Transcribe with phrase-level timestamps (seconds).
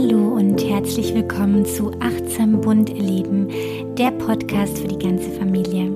[0.00, 3.48] Hallo und herzlich willkommen zu Achtsam Bunt Leben,
[3.96, 5.90] der Podcast für die ganze Familie.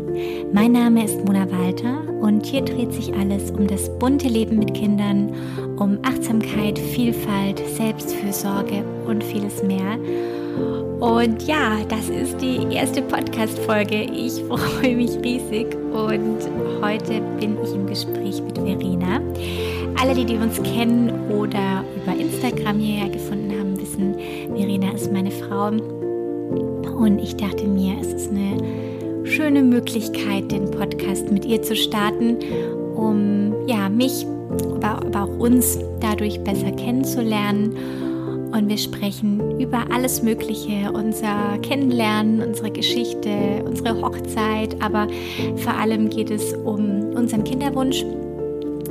[0.52, 4.74] Mein Name ist Mona Walter und hier dreht sich alles um das bunte Leben mit
[4.74, 5.32] Kindern,
[5.78, 9.96] um Achtsamkeit, Vielfalt, Selbstfürsorge und vieles mehr.
[10.98, 14.02] Und ja, das ist die erste Podcast-Folge.
[14.02, 16.40] Ich freue mich riesig und
[16.82, 19.20] heute bin ich im Gespräch mit Verena.
[20.00, 23.41] Alle, die, die uns kennen oder über Instagram hierher gefunden
[25.02, 25.68] ist meine Frau.
[25.68, 32.36] Und ich dachte mir, es ist eine schöne Möglichkeit, den Podcast mit ihr zu starten,
[32.94, 34.24] um ja, mich,
[34.74, 37.74] aber, aber auch uns dadurch besser kennenzulernen
[38.52, 45.08] und wir sprechen über alles Mögliche, unser Kennenlernen, unsere Geschichte, unsere Hochzeit, aber
[45.56, 48.04] vor allem geht es um unseren Kinderwunsch,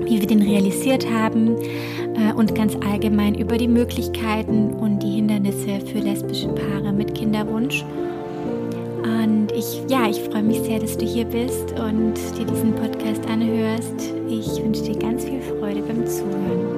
[0.03, 1.55] wie wir den realisiert haben
[2.35, 7.83] und ganz allgemein über die Möglichkeiten und die Hindernisse für lesbische Paare mit Kinderwunsch.
[9.03, 13.27] Und ich, ja, ich freue mich sehr, dass du hier bist und dir diesen Podcast
[13.27, 14.13] anhörst.
[14.27, 16.70] Ich wünsche dir ganz viel Freude beim Zuhören.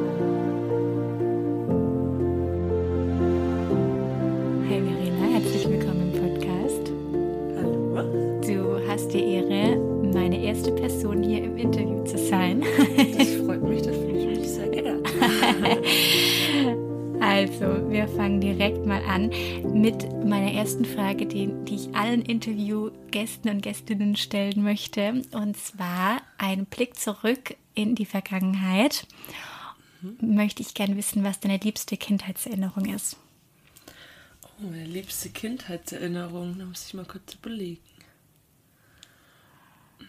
[19.01, 19.29] An
[19.73, 25.21] mit meiner ersten Frage, die, die ich allen Interviewgästen und Gästinnen stellen möchte.
[25.31, 29.07] Und zwar ein Blick zurück in die Vergangenheit.
[30.01, 30.35] Mhm.
[30.35, 33.17] Möchte ich gerne wissen, was deine liebste Kindheitserinnerung ist.
[34.43, 37.81] Oh, meine liebste Kindheitserinnerung, da muss ich mal kurz überlegen.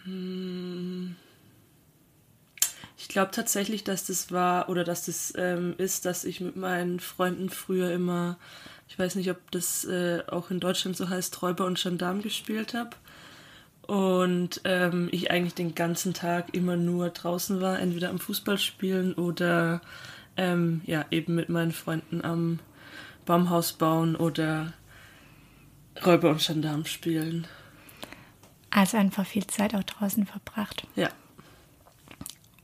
[0.03, 1.15] Hm.
[2.97, 6.99] Ich glaube tatsächlich, dass das war oder dass das ähm, ist, dass ich mit meinen
[6.99, 8.37] Freunden früher immer
[8.87, 12.73] ich weiß nicht, ob das äh, auch in Deutschland so heißt, Räuber und Gendarm gespielt
[12.73, 12.91] habe.
[13.87, 19.81] Und ähm, ich eigentlich den ganzen Tag immer nur draußen war, entweder am Fußballspielen oder
[20.37, 22.59] ähm, ja, eben mit meinen Freunden am
[23.25, 24.73] Baumhaus bauen oder
[26.03, 27.47] Räuber und Gendarm spielen.
[28.71, 30.87] Also einfach viel Zeit auch draußen verbracht.
[30.95, 31.09] Ja.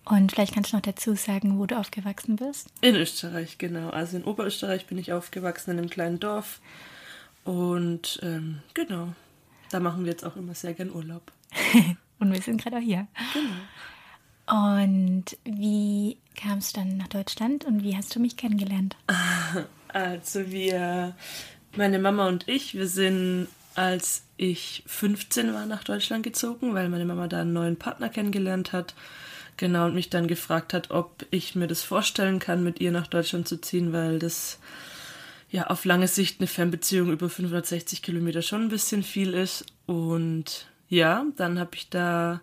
[0.06, 2.70] Und vielleicht kannst du noch dazu sagen, wo du aufgewachsen bist?
[2.82, 3.90] In Österreich, genau.
[3.90, 6.60] Also in Oberösterreich bin ich aufgewachsen in einem kleinen Dorf.
[7.44, 9.10] Und ähm, genau,
[9.70, 11.32] da machen wir jetzt auch immer sehr gern Urlaub.
[12.20, 13.08] und wir sind gerade auch hier.
[13.34, 13.48] Genau.
[14.52, 18.96] Und wie kamst du dann nach Deutschland und wie hast du mich kennengelernt?
[19.94, 21.16] Also wir,
[21.76, 27.04] meine Mama und ich, wir sind, als ich 15 war, nach Deutschland gezogen, weil meine
[27.04, 28.96] Mama da einen neuen Partner kennengelernt hat.
[29.58, 33.08] Genau, und mich dann gefragt hat, ob ich mir das vorstellen kann, mit ihr nach
[33.08, 34.60] Deutschland zu ziehen, weil das
[35.52, 39.66] ja auf lange Sicht eine Fernbeziehung über 560 Kilometer schon ein bisschen viel ist.
[39.86, 42.42] Und ja, dann habe ich da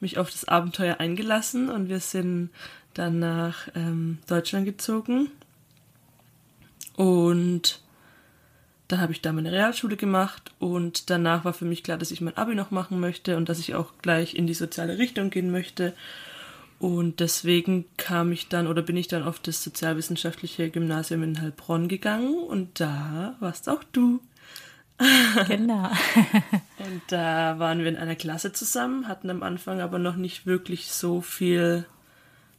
[0.00, 2.50] mich auf das Abenteuer eingelassen und wir sind
[2.94, 5.30] dann nach ähm, Deutschland gezogen.
[6.96, 7.80] Und
[8.88, 12.22] dann habe ich da meine Realschule gemacht und danach war für mich klar, dass ich
[12.22, 15.50] mein Abi noch machen möchte und dass ich auch gleich in die soziale Richtung gehen
[15.50, 15.94] möchte.
[16.78, 21.88] Und deswegen kam ich dann oder bin ich dann auf das sozialwissenschaftliche Gymnasium in Heilbronn
[21.88, 24.20] gegangen und da warst auch du.
[25.46, 25.90] Genau.
[26.78, 30.90] und da waren wir in einer Klasse zusammen, hatten am Anfang aber noch nicht wirklich
[30.90, 31.84] so viel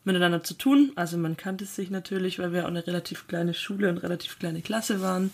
[0.03, 0.91] miteinander zu tun.
[0.95, 4.61] Also man kannte sich natürlich, weil wir auch eine relativ kleine Schule und relativ kleine
[4.61, 5.31] Klasse waren.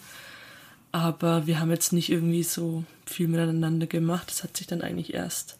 [0.91, 4.29] Aber wir haben jetzt nicht irgendwie so viel miteinander gemacht.
[4.29, 5.59] Das hat sich dann eigentlich erst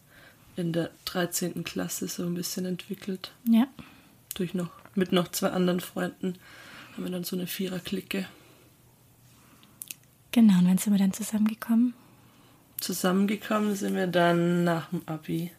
[0.56, 1.64] in der 13.
[1.64, 3.32] Klasse so ein bisschen entwickelt.
[3.48, 3.66] Ja.
[4.34, 6.34] Durch noch, mit noch zwei anderen Freunden
[6.92, 8.26] haben wir dann so eine Vierer-Clique.
[10.32, 11.94] Genau, und wann sind wir dann zusammengekommen?
[12.80, 15.50] Zusammengekommen sind wir dann nach dem Abi.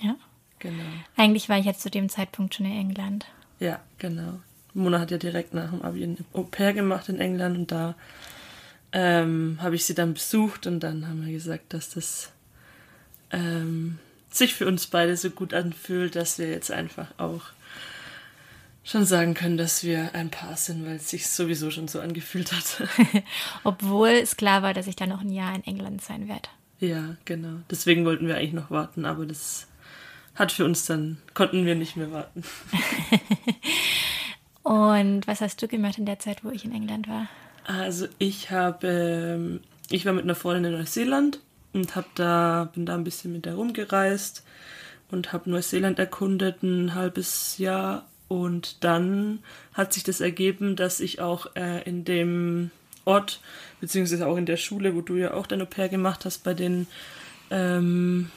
[0.00, 0.16] Ja.
[0.58, 0.82] Genau.
[1.16, 3.26] Eigentlich war ich jetzt zu dem Zeitpunkt schon in England.
[3.60, 4.40] Ja, genau.
[4.72, 7.94] Mona hat ja direkt nach dem Abi ein Au-pair gemacht in England und da
[8.92, 12.32] ähm, habe ich sie dann besucht und dann haben wir gesagt, dass das
[13.34, 13.98] ähm,
[14.30, 17.42] sich für uns beide so gut anfühlt, dass wir jetzt einfach auch
[18.84, 22.52] schon sagen können, dass wir ein Paar sind, weil es sich sowieso schon so angefühlt
[22.52, 22.88] hat.
[23.64, 26.48] Obwohl es klar war, dass ich dann noch ein Jahr in England sein werde.
[26.80, 27.60] Ja, genau.
[27.70, 29.66] Deswegen wollten wir eigentlich noch warten, aber das
[30.34, 32.42] hat für uns dann, konnten wir nicht mehr warten.
[34.62, 37.28] Und was hast du gemacht in der Zeit, wo ich in England war?
[37.64, 39.60] Also ich habe, ähm,
[39.90, 41.40] ich war mit einer Freundin in Neuseeland
[41.74, 44.44] und hab da, bin da ein bisschen mit herumgereist
[45.10, 49.40] und habe Neuseeland erkundet, ein halbes Jahr und dann
[49.74, 52.70] hat sich das ergeben, dass ich auch äh, in dem
[53.04, 53.40] Ort,
[53.80, 56.86] beziehungsweise auch in der Schule, wo du ja auch dein Au-pair gemacht hast, bei den
[57.50, 58.30] ähm,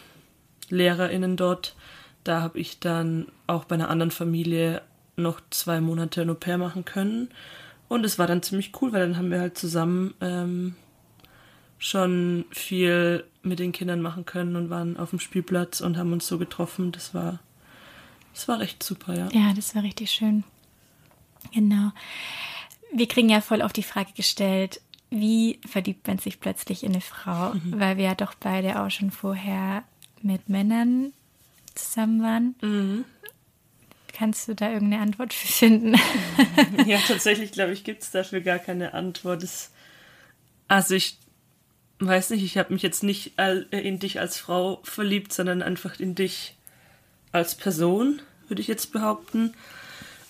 [0.69, 1.75] LehrerInnen dort,
[2.23, 4.81] da habe ich dann auch bei einer anderen Familie
[5.15, 7.29] noch zwei Monate ein Au-pair machen können.
[7.87, 10.75] Und es war dann ziemlich cool, weil dann haben wir halt zusammen ähm,
[11.77, 16.27] schon viel mit den Kindern machen können und waren auf dem Spielplatz und haben uns
[16.27, 16.91] so getroffen.
[16.91, 17.39] Das war,
[18.33, 19.29] das war recht super, ja.
[19.31, 20.43] Ja, das war richtig schön.
[21.53, 21.91] Genau.
[22.93, 27.01] Wir kriegen ja voll auf die Frage gestellt, wie verliebt man sich plötzlich in eine
[27.01, 27.53] Frau?
[27.53, 27.79] Mhm.
[27.79, 29.83] Weil wir ja doch beide auch schon vorher
[30.21, 31.13] mit Männern
[31.75, 32.55] zusammen waren.
[32.61, 33.05] Mhm.
[34.11, 35.95] Kannst du da irgendeine Antwort für finden?
[36.87, 39.43] ja, tatsächlich, glaube ich, gibt es dafür gar keine Antwort.
[39.43, 39.71] Das,
[40.67, 41.19] also ich
[41.99, 43.33] weiß nicht, ich habe mich jetzt nicht
[43.71, 46.55] in dich als Frau verliebt, sondern einfach in dich
[47.31, 49.53] als Person, würde ich jetzt behaupten.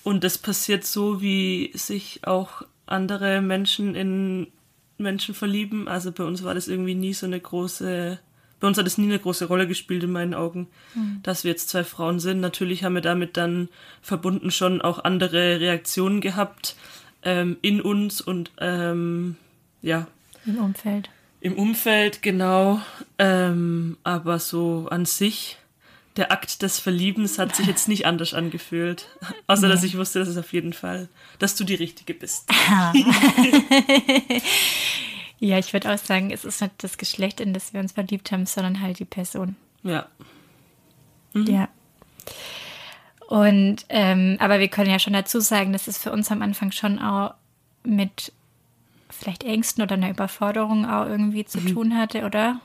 [0.04, 4.48] Und das passiert so, wie sich auch andere Menschen in
[4.98, 5.88] Menschen verlieben.
[5.88, 8.20] Also bei uns war das irgendwie nie so eine große,
[8.60, 11.20] bei uns hat es nie eine große Rolle gespielt in meinen Augen, mhm.
[11.24, 12.40] dass wir jetzt zwei Frauen sind.
[12.40, 13.70] Natürlich haben wir damit dann
[14.02, 16.76] verbunden schon auch andere Reaktionen gehabt
[17.24, 19.36] ähm, in uns und ähm,
[19.82, 20.08] ja.
[20.46, 21.10] Im Umfeld.
[21.40, 22.82] Im Umfeld, genau.
[23.20, 25.58] Ähm, aber so an sich
[26.18, 29.08] der Akt des Verliebens hat sich jetzt nicht anders angefühlt.
[29.48, 29.74] Außer, nee.
[29.74, 32.50] dass ich wusste, dass es auf jeden Fall, dass du die Richtige bist.
[35.40, 38.32] ja, ich würde auch sagen, es ist nicht das Geschlecht, in das wir uns verliebt
[38.32, 39.56] haben, sondern halt die Person.
[39.84, 40.08] Ja.
[41.34, 41.46] Mhm.
[41.46, 41.70] Ja.
[43.28, 46.72] Und, ähm, aber wir können ja schon dazu sagen, dass es für uns am Anfang
[46.72, 47.36] schon auch
[47.84, 48.34] mit
[49.10, 51.74] vielleicht Ängsten oder einer Überforderung auch irgendwie zu mhm.
[51.74, 52.60] tun hatte, oder?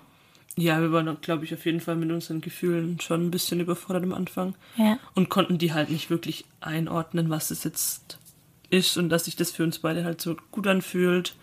[0.56, 4.02] Ja, wir waren, glaube ich, auf jeden Fall mit unseren Gefühlen schon ein bisschen überfordert
[4.02, 4.54] am Anfang.
[4.76, 4.98] Ja.
[5.14, 8.18] Und konnten die halt nicht wirklich einordnen, was es jetzt
[8.68, 11.34] ist und dass sich das für uns beide halt so gut anfühlt.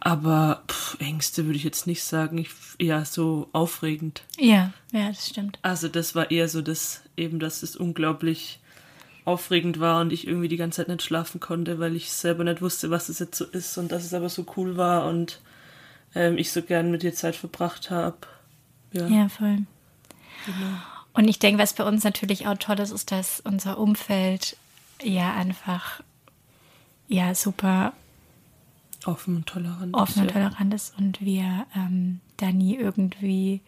[0.00, 4.22] Aber pff, Ängste würde ich jetzt nicht sagen, ich, eher so aufregend.
[4.38, 5.58] Ja, ja, das stimmt.
[5.62, 8.60] Also das war eher so das, eben, dass es unglaublich
[9.26, 12.62] aufregend war und ich irgendwie die ganze Zeit nicht schlafen konnte, weil ich selber nicht
[12.62, 15.40] wusste, was es jetzt so ist und dass es aber so cool war und
[16.14, 18.16] ähm, ich so gern mit dir Zeit verbracht habe.
[18.92, 19.08] Ja.
[19.08, 19.58] ja, voll.
[20.46, 20.76] Genau.
[21.12, 24.56] Und ich denke, was bei uns natürlich auch toll ist, ist, dass unser Umfeld
[25.02, 26.00] ja einfach
[27.08, 27.92] ja super
[29.06, 33.60] offen und tolerant, offen und tolerant ist und wir ähm, da nie irgendwie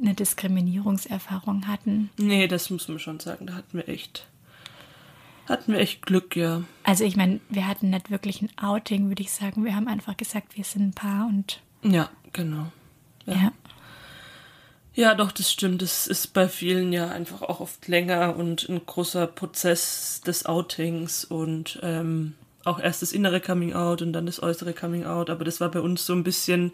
[0.00, 2.10] eine Diskriminierungserfahrung hatten.
[2.16, 3.46] Nee, das muss man schon sagen.
[3.46, 4.26] Da hatten wir echt
[5.48, 6.62] hatten wir echt Glück, ja.
[6.84, 9.64] Also ich meine, wir hatten nicht wirklich ein Outing, würde ich sagen.
[9.64, 11.60] Wir haben einfach gesagt, wir sind ein Paar und.
[11.82, 12.66] Ja, genau.
[13.26, 13.34] Ja.
[13.34, 13.52] ja.
[14.92, 15.82] Ja, doch, das stimmt.
[15.82, 21.24] Das ist bei vielen ja einfach auch oft länger und ein großer Prozess des Outings
[21.24, 22.34] und ähm,
[22.64, 25.30] auch erst das innere Coming Out und dann das äußere Coming Out.
[25.30, 26.72] Aber das war bei uns so ein bisschen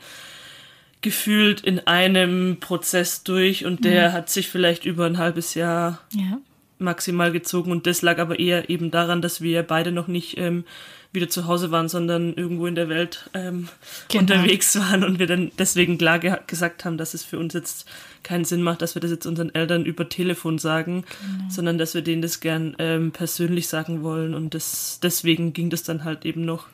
[1.03, 4.13] gefühlt in einem Prozess durch und der mhm.
[4.15, 6.39] hat sich vielleicht über ein halbes Jahr ja
[6.79, 10.65] maximal gezogen und das lag aber eher eben daran, dass wir beide noch nicht ähm,
[11.13, 13.69] wieder zu Hause waren, sondern irgendwo in der Welt ähm,
[14.09, 14.21] genau.
[14.23, 17.89] unterwegs waren und wir dann deswegen klar ge gesagt haben, dass es für uns jetzt
[18.23, 21.51] keinen Sinn macht, dass wir das jetzt unseren Eltern über Telefon sagen, genau.
[21.51, 25.83] sondern dass wir denen das gern ähm, persönlich sagen wollen und das, deswegen ging das
[25.83, 26.67] dann halt eben noch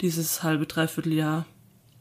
[0.00, 1.46] dieses halbe, dreiviertel Jahr.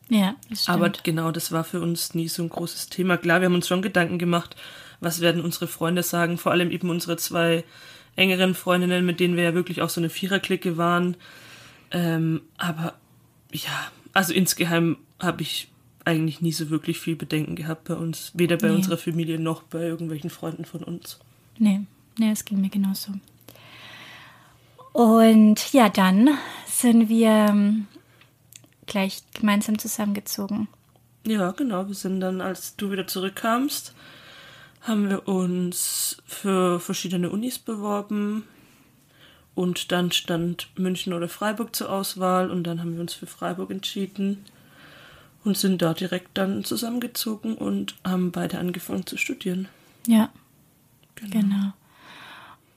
[0.09, 0.77] Ja, das stimmt.
[0.77, 3.17] Aber genau, das war für uns nie so ein großes Thema.
[3.17, 4.55] Klar, wir haben uns schon Gedanken gemacht,
[4.99, 7.63] was werden unsere Freunde sagen, vor allem eben unsere zwei
[8.15, 11.15] engeren Freundinnen, mit denen wir ja wirklich auch so eine Viererklicke waren.
[11.91, 12.95] Ähm, aber
[13.51, 15.69] ja, also insgeheim habe ich
[16.03, 18.75] eigentlich nie so wirklich viel Bedenken gehabt bei uns, weder bei nee.
[18.75, 21.19] unserer Familie noch bei irgendwelchen Freunden von uns.
[21.59, 21.81] Nee,
[22.17, 23.11] nee, es ging mir genauso.
[24.93, 26.29] Und ja, dann
[26.65, 27.87] sind wir ähm,
[28.85, 30.67] gleich gemeinsam zusammengezogen.
[31.25, 31.87] Ja, genau.
[31.87, 33.93] Wir sind dann, als du wieder zurückkamst,
[34.87, 38.43] haben wir uns für verschiedene Unis beworben
[39.55, 43.71] und dann stand München oder Freiburg zur Auswahl und dann haben wir uns für Freiburg
[43.71, 44.45] entschieden
[45.43, 49.67] und sind da direkt dann zusammengezogen und haben beide angefangen zu studieren.
[50.05, 50.29] Ja,
[51.15, 51.31] genau.
[51.31, 51.73] genau.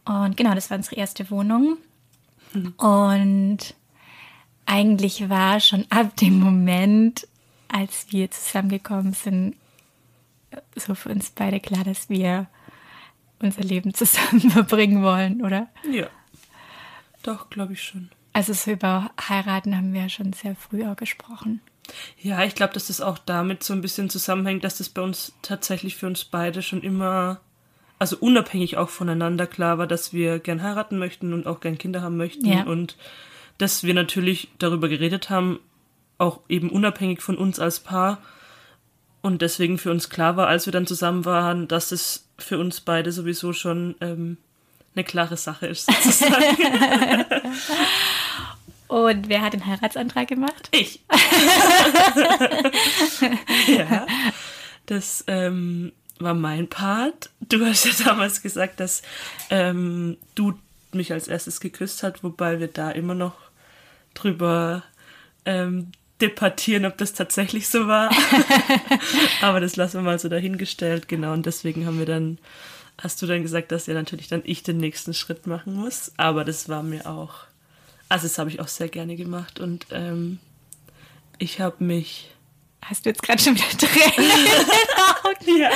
[0.05, 1.77] Und genau, das war unsere erste Wohnung.
[2.53, 2.75] Mhm.
[2.77, 3.75] Und
[4.67, 7.27] eigentlich war schon ab dem Moment,
[7.69, 9.55] als wir zusammengekommen sind,
[10.77, 12.47] so für uns beide klar, dass wir
[13.41, 15.69] unser Leben zusammen verbringen wollen, oder?
[15.91, 16.09] Ja.
[17.23, 18.11] Doch, glaube ich schon.
[18.33, 21.61] Also so über heiraten haben wir ja schon sehr früh auch gesprochen.
[22.19, 25.33] Ja, ich glaube, dass das auch damit so ein bisschen zusammenhängt, dass das bei uns
[25.43, 27.41] tatsächlich für uns beide schon immer
[27.99, 32.01] also unabhängig auch voneinander klar war, dass wir gern heiraten möchten und auch gern Kinder
[32.01, 32.63] haben möchten Ja.
[32.65, 32.97] und
[33.59, 35.61] dass wir natürlich darüber geredet haben,
[36.17, 38.19] auch eben unabhängig von uns als Paar
[39.23, 42.81] und deswegen für uns klar war, als wir dann zusammen waren, dass es für uns
[42.81, 44.39] beide sowieso schon ähm,
[44.95, 46.41] eine klare Sache ist, sozusagen.
[48.89, 50.69] Und wer hat den Heiratsantrag gemacht?
[50.73, 51.05] Ich.
[53.69, 54.05] ja,
[54.87, 57.31] das ähm, war mein Part.
[57.39, 59.03] Du hast ja damals gesagt, dass
[59.49, 60.59] ähm, du
[60.91, 63.37] mich als erstes geküsst hast, wobei wir da immer noch
[64.15, 64.83] drüber
[65.45, 68.11] ähm, debattieren, ob das tatsächlich so war.
[69.43, 71.33] Aber das lassen wir mal so dahingestellt, genau.
[71.33, 72.39] Und deswegen haben wir dann,
[72.99, 76.13] hast du dann gesagt, dass ja natürlich dann ich den nächsten Schritt machen muss.
[76.17, 77.35] Aber das war mir auch,
[78.09, 80.39] also das habe ich auch sehr gerne gemacht und ähm,
[81.39, 82.31] ich habe mich.
[82.83, 84.31] Hast du jetzt gerade schon wieder Tränen?
[85.59, 85.71] Ja.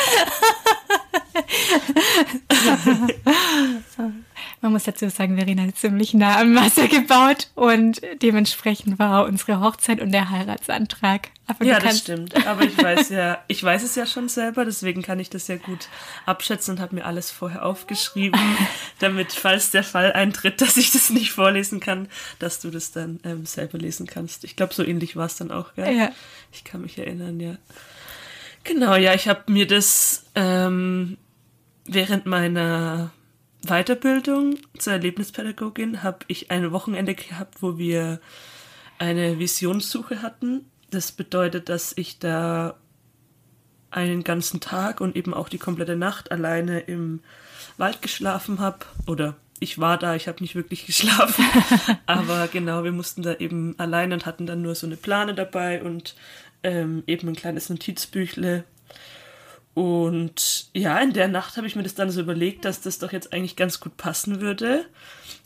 [4.64, 9.60] Man muss dazu sagen, Verena hat ziemlich nah am Wasser gebaut und dementsprechend war unsere
[9.60, 11.28] Hochzeit und der Heiratsantrag.
[11.46, 12.46] Aber Ja, das stimmt.
[12.46, 15.56] Aber ich weiß ja, ich weiß es ja schon selber, deswegen kann ich das ja
[15.56, 15.88] gut
[16.24, 18.40] abschätzen und habe mir alles vorher aufgeschrieben,
[19.00, 23.20] damit, falls der Fall eintritt, dass ich das nicht vorlesen kann, dass du das dann
[23.22, 24.44] ähm, selber lesen kannst.
[24.44, 25.94] Ich glaube, so ähnlich war es dann auch, gell?
[25.94, 26.10] Ja.
[26.52, 27.58] Ich kann mich erinnern, ja.
[28.62, 31.18] Genau, ja, ich habe mir das ähm,
[31.84, 33.12] während meiner
[33.66, 38.20] Weiterbildung zur Erlebnispädagogin habe ich ein Wochenende gehabt, wo wir
[38.98, 40.70] eine Visionssuche hatten.
[40.90, 42.76] Das bedeutet, dass ich da
[43.90, 47.20] einen ganzen Tag und eben auch die komplette Nacht alleine im
[47.76, 48.78] Wald geschlafen habe.
[49.06, 51.44] Oder ich war da, ich habe nicht wirklich geschlafen.
[52.06, 55.82] Aber genau, wir mussten da eben alleine und hatten dann nur so eine Plane dabei
[55.82, 56.16] und
[56.62, 58.64] ähm, eben ein kleines Notizbüchle.
[59.74, 63.12] Und ja, in der Nacht habe ich mir das dann so überlegt, dass das doch
[63.12, 64.86] jetzt eigentlich ganz gut passen würde.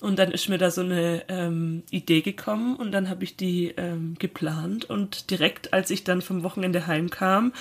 [0.01, 3.75] Und dann ist mir da so eine ähm, Idee gekommen und dann habe ich die
[3.77, 4.85] ähm, geplant.
[4.85, 7.53] Und direkt, als ich dann vom Wochenende heimkam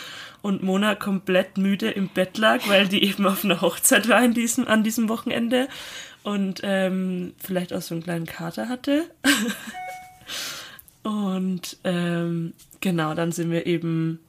[0.42, 4.34] und Mona komplett müde im Bett lag, weil die eben auf einer Hochzeit war in
[4.34, 5.70] diesem, an diesem Wochenende
[6.24, 9.06] und ähm, vielleicht auch so einen kleinen Kater hatte.
[11.04, 14.20] und ähm, genau, dann sind wir eben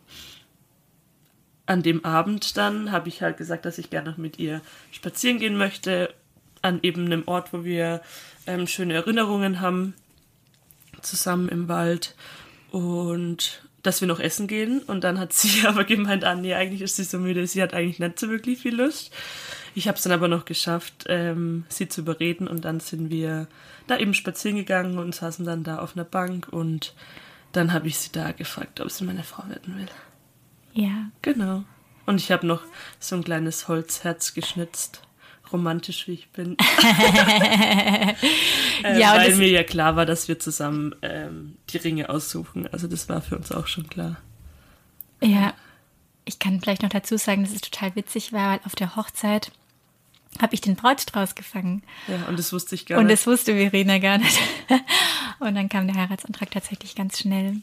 [1.69, 5.39] an dem Abend dann habe ich halt gesagt, dass ich gerne noch mit ihr spazieren
[5.39, 6.13] gehen möchte,
[6.63, 8.01] an eben einem Ort, wo wir
[8.47, 9.95] ähm, schöne Erinnerungen haben,
[11.03, 12.17] zusammen im Wald
[12.71, 14.81] und dass wir noch essen gehen.
[14.81, 17.75] Und dann hat sie aber gemeint, ah nee, eigentlich ist sie so müde, sie hat
[17.75, 19.13] eigentlich nicht so wirklich viel Lust.
[19.75, 23.47] Ich habe es dann aber noch geschafft, ähm, sie zu überreden und dann sind wir
[23.87, 26.95] da eben spazieren gegangen und saßen dann da auf einer Bank und
[27.53, 29.89] dann habe ich sie da gefragt, ob sie meine Frau werden will.
[30.81, 31.65] Ja, Genau.
[32.07, 32.63] Und ich habe noch
[33.01, 35.03] so ein kleines Holzherz geschnitzt.
[35.53, 36.57] Romantisch wie ich bin.
[38.83, 42.67] äh, Ja, und weil mir ja klar war, dass wir zusammen ähm, die Ringe aussuchen.
[42.73, 44.17] Also das war für uns auch schon klar.
[45.23, 45.55] ja.
[46.25, 49.51] Ich kann vielleicht noch dazu sagen, dass es total witzig war, weil auf der Hochzeit
[50.43, 51.83] habe ich den Brautstrauß gefangen.
[52.07, 53.19] Ja, und das wusste ich gar Und nicht.
[53.19, 54.39] das wusste Verena gar nicht.
[55.41, 57.57] Und dann kam der Heiratsantrag tatsächlich ganz schnell.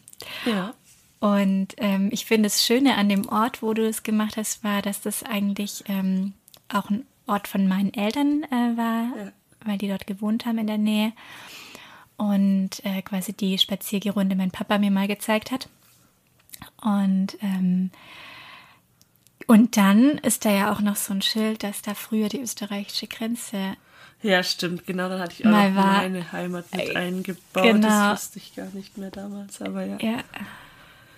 [0.47, 0.73] ja.
[1.19, 4.81] Und ähm, ich finde, das Schöne an dem Ort, wo du es gemacht hast, war,
[4.81, 6.33] dass das eigentlich ähm,
[6.69, 9.31] auch ein Ort von meinen Eltern äh, war, Ja.
[9.63, 11.13] weil die dort gewohnt haben in der Nähe.
[12.17, 15.67] Und äh, quasi die Spaziergerunde mein Papa mir mal gezeigt hat.
[16.81, 17.91] Und, ähm,
[19.47, 23.07] und dann ist da ja auch noch so ein Schild, dass da früher die österreichische
[23.07, 23.75] Grenze
[24.21, 24.87] ja, stimmt.
[24.87, 27.61] Genau, dann hatte ich auch Mal noch meine Heimat mit Äh, eingebaut.
[27.63, 27.87] genau.
[27.87, 29.97] Das wusste ich gar nicht mehr damals, aber ja.
[29.99, 30.17] Ja.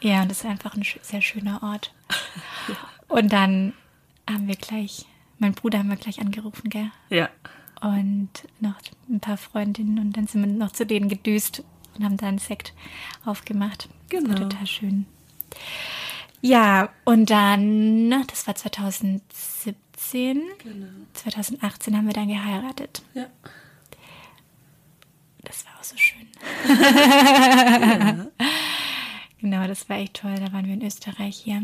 [0.01, 1.93] Ja, und das ist einfach ein sehr schöner Ort.
[3.07, 3.73] Und dann
[4.29, 5.05] haben wir gleich,
[5.39, 6.91] mein Bruder haben wir gleich angerufen, gell?
[7.09, 7.29] Ja.
[7.81, 8.75] Und noch
[9.09, 11.63] ein paar Freundinnen und dann sind wir noch zu denen gedüst
[11.95, 12.73] und haben da einen Sekt
[13.25, 13.87] aufgemacht.
[14.09, 14.49] Das war Genau.
[14.49, 15.05] total schön.
[16.41, 19.21] Ja, und dann, das war 2017,
[20.63, 20.87] Genau.
[21.13, 23.01] 2018 haben wir dann geheiratet.
[23.13, 23.25] Ja.
[25.43, 26.27] Das war auch so schön.
[29.39, 30.35] Genau, das war echt toll.
[30.39, 31.63] Da waren wir in Österreich hier.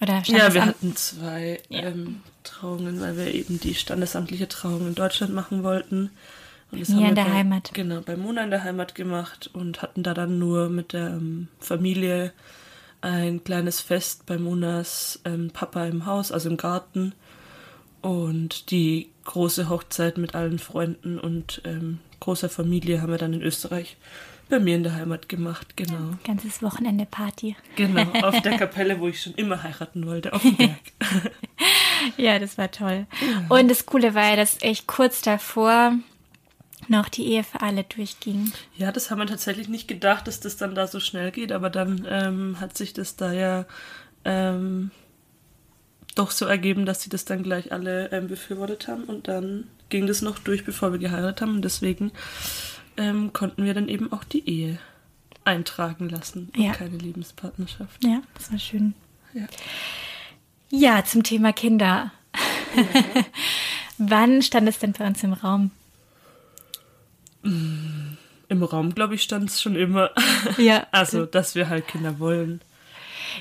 [0.00, 1.84] Oder Ja, wir hatten zwei Ja.
[1.84, 6.10] ähm, Trauungen, weil wir eben die standesamtliche Trauung in Deutschland machen wollten.
[6.70, 7.70] Und das Mir haben wir in der bei, Heimat.
[7.74, 11.48] Genau, bei Mona in der Heimat gemacht und hatten da dann nur mit der ähm,
[11.60, 12.32] Familie
[13.00, 17.14] ein kleines Fest bei Monas ähm, Papa im Haus, also im Garten.
[18.02, 23.42] Und die große Hochzeit mit allen Freunden und ähm, großer Familie haben wir dann in
[23.42, 23.96] Österreich
[24.48, 26.16] bei mir in der Heimat gemacht, genau.
[26.24, 27.56] ganzes Wochenende Party.
[27.74, 30.78] Genau, auf der Kapelle, wo ich schon immer heiraten wollte, auf dem Berg.
[32.16, 33.06] ja, das war toll.
[33.48, 35.94] Und das Coole war ja, dass echt kurz davor
[36.88, 38.52] noch die Ehe für alle durchging.
[38.76, 41.70] Ja, das haben wir tatsächlich nicht gedacht, dass das dann da so schnell geht, aber
[41.70, 43.66] dann ähm, hat sich das da ja
[44.24, 44.90] ähm,
[46.14, 50.06] doch so ergeben, dass sie das dann gleich alle ähm, befürwortet haben und dann ging
[50.06, 52.12] das noch durch, bevor wir geheiratet haben und deswegen
[52.96, 54.78] ähm, konnten wir dann eben auch die Ehe
[55.44, 56.72] eintragen lassen und Ja.
[56.72, 58.02] keine Lebenspartnerschaft.
[58.04, 58.94] Ja, das war schön.
[59.32, 59.46] Ja.
[60.70, 62.10] Ja, zum Thema Kinder.
[63.98, 65.70] Wann stand es denn bei uns im Raum?
[67.42, 70.10] Im Raum, glaube ich, stand es schon immer.
[70.58, 70.86] Ja.
[70.92, 72.60] Also, dass wir halt Kinder wollen.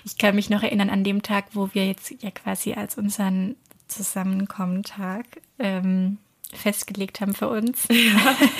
[0.03, 3.55] Ich kann mich noch erinnern an dem Tag, wo wir jetzt ja quasi als unseren
[3.87, 5.25] Zusammenkommen-Tag
[5.59, 6.17] ähm,
[6.55, 7.87] festgelegt haben für uns.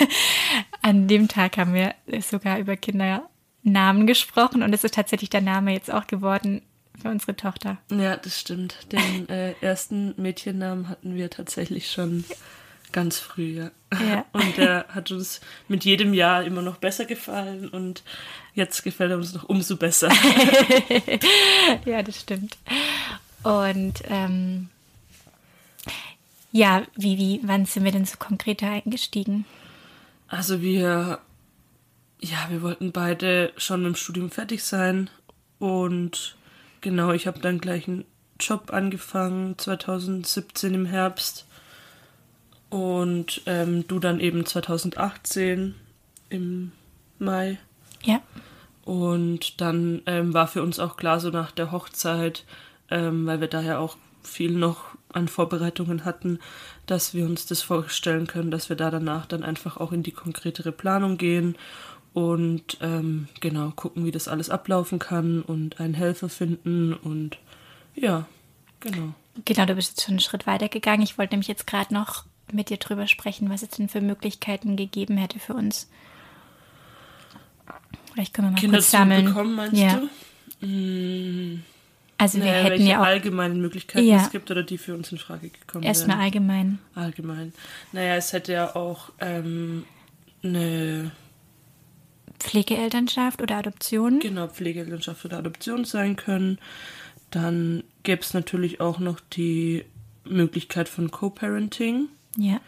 [0.82, 5.72] an dem Tag haben wir sogar über Kindernamen gesprochen und es ist tatsächlich der Name
[5.72, 6.62] jetzt auch geworden
[7.00, 7.78] für unsere Tochter.
[7.90, 8.92] Ja, das stimmt.
[8.92, 12.24] Den äh, ersten Mädchennamen hatten wir tatsächlich schon
[12.92, 13.70] ganz früh, ja.
[14.00, 14.24] Ja.
[14.32, 18.02] Und der hat uns mit jedem Jahr immer noch besser gefallen und
[18.54, 20.10] jetzt gefällt er uns noch umso besser.
[21.84, 22.56] Ja, das stimmt.
[23.42, 24.70] Und ähm,
[26.56, 29.44] ja, wie, wie, wann sind wir denn so konkreter eingestiegen?
[30.28, 31.20] Also wir,
[32.20, 35.10] ja, wir wollten beide schon im Studium fertig sein
[35.58, 36.36] und
[36.80, 38.04] genau, ich habe dann gleich einen
[38.40, 41.46] Job angefangen, 2017 im Herbst
[42.70, 45.74] und ähm, du dann eben 2018
[46.30, 46.72] im
[47.18, 47.58] Mai.
[48.02, 48.20] Ja,
[48.84, 52.44] Und dann ähm, war für uns auch klar, so nach der Hochzeit,
[52.90, 56.38] ähm, weil wir daher auch viel noch an Vorbereitungen hatten,
[56.86, 60.12] dass wir uns das vorstellen können, dass wir da danach dann einfach auch in die
[60.12, 61.56] konkretere Planung gehen
[62.12, 67.38] und ähm, genau gucken, wie das alles ablaufen kann und einen Helfer finden und
[67.94, 68.26] ja,
[68.80, 69.14] genau.
[69.44, 71.02] genau, du bist jetzt schon einen Schritt weiter gegangen.
[71.02, 74.76] Ich wollte nämlich jetzt gerade noch mit dir drüber sprechen, was es denn für Möglichkeiten
[74.76, 75.90] gegeben hätte für uns.
[78.12, 79.26] Vielleicht können wir mal Kinder kurz sammeln.
[79.26, 80.00] bekommen, meinst ja.
[80.60, 80.66] du?
[80.66, 81.62] Mm,
[82.18, 84.22] Also wir naja, hätten welche ja auch allgemeinen Möglichkeiten Ja.
[84.22, 86.24] es gibt oder die für uns in Frage gekommen erstmal wären.
[86.24, 86.78] allgemein.
[86.94, 87.52] Allgemein.
[87.92, 89.84] Naja, es hätte ja auch ähm,
[90.42, 91.10] eine
[92.38, 94.18] Pflegeelternschaft oder Adoption.
[94.20, 96.58] genau, Pflegeelternschaft oder Adoption sein können.
[97.30, 99.84] Dann gäbe es natürlich auch noch die
[100.24, 102.08] Möglichkeit von Co-Parenting.
[102.36, 102.60] Ja.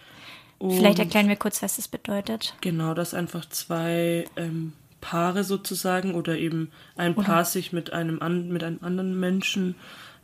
[0.59, 2.55] Und Vielleicht erklären wir kurz, was das bedeutet.
[2.61, 8.49] Genau, dass einfach zwei ähm, Paare sozusagen oder eben ein Paar sich mit einem, an,
[8.49, 9.75] mit einem anderen Menschen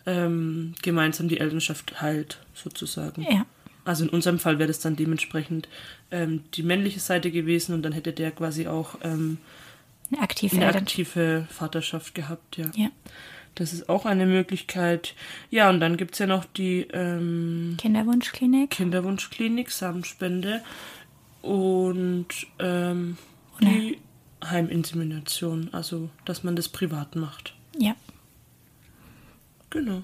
[0.07, 3.23] ähm, gemeinsam die Elternschaft teilt, sozusagen.
[3.23, 3.47] Ja.
[3.85, 5.69] Also in unserem Fall wäre das dann dementsprechend
[6.11, 9.39] ähm, die männliche Seite gewesen und dann hätte der quasi auch ähm,
[10.11, 12.71] Eine aktive eine aktive Vaterschaft gehabt, ja.
[12.75, 12.89] Ja.
[13.55, 15.15] Das ist auch eine Möglichkeit.
[15.51, 18.71] Ja, und dann gibt es ja noch die ähm, Kinderwunschklinik.
[18.71, 20.61] Kinderwunschklinik, Samenspende
[21.41, 22.27] und
[22.59, 23.17] ähm,
[23.61, 23.99] Oder- die
[24.50, 27.54] Heiminsemination, also dass man das privat macht.
[27.78, 27.94] Ja.
[29.70, 30.02] Genau.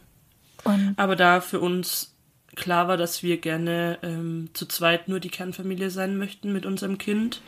[0.64, 2.14] Und Aber da für uns
[2.56, 6.98] klar war, dass wir gerne ähm, zu zweit nur die Kernfamilie sein möchten mit unserem
[6.98, 7.40] Kind,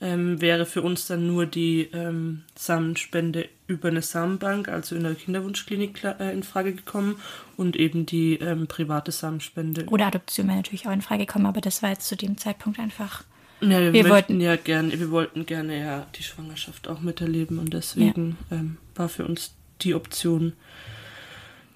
[0.00, 5.14] ähm, wäre für uns dann nur die ähm, Samenspende über eine Samenbank, also in der
[5.14, 7.20] Kinderwunschklinik, äh, in Frage gekommen
[7.56, 9.86] und eben die ähm, private Samenspende.
[9.86, 12.78] oder Adoption wäre natürlich auch in Frage gekommen, aber das war jetzt zu dem Zeitpunkt
[12.78, 13.24] einfach.
[13.60, 17.74] Ja, wir, Wir wollten- ja gerne, wir wollten gerne ja die Schwangerschaft auch miterleben und
[17.74, 20.54] deswegen ähm, war für uns die Option.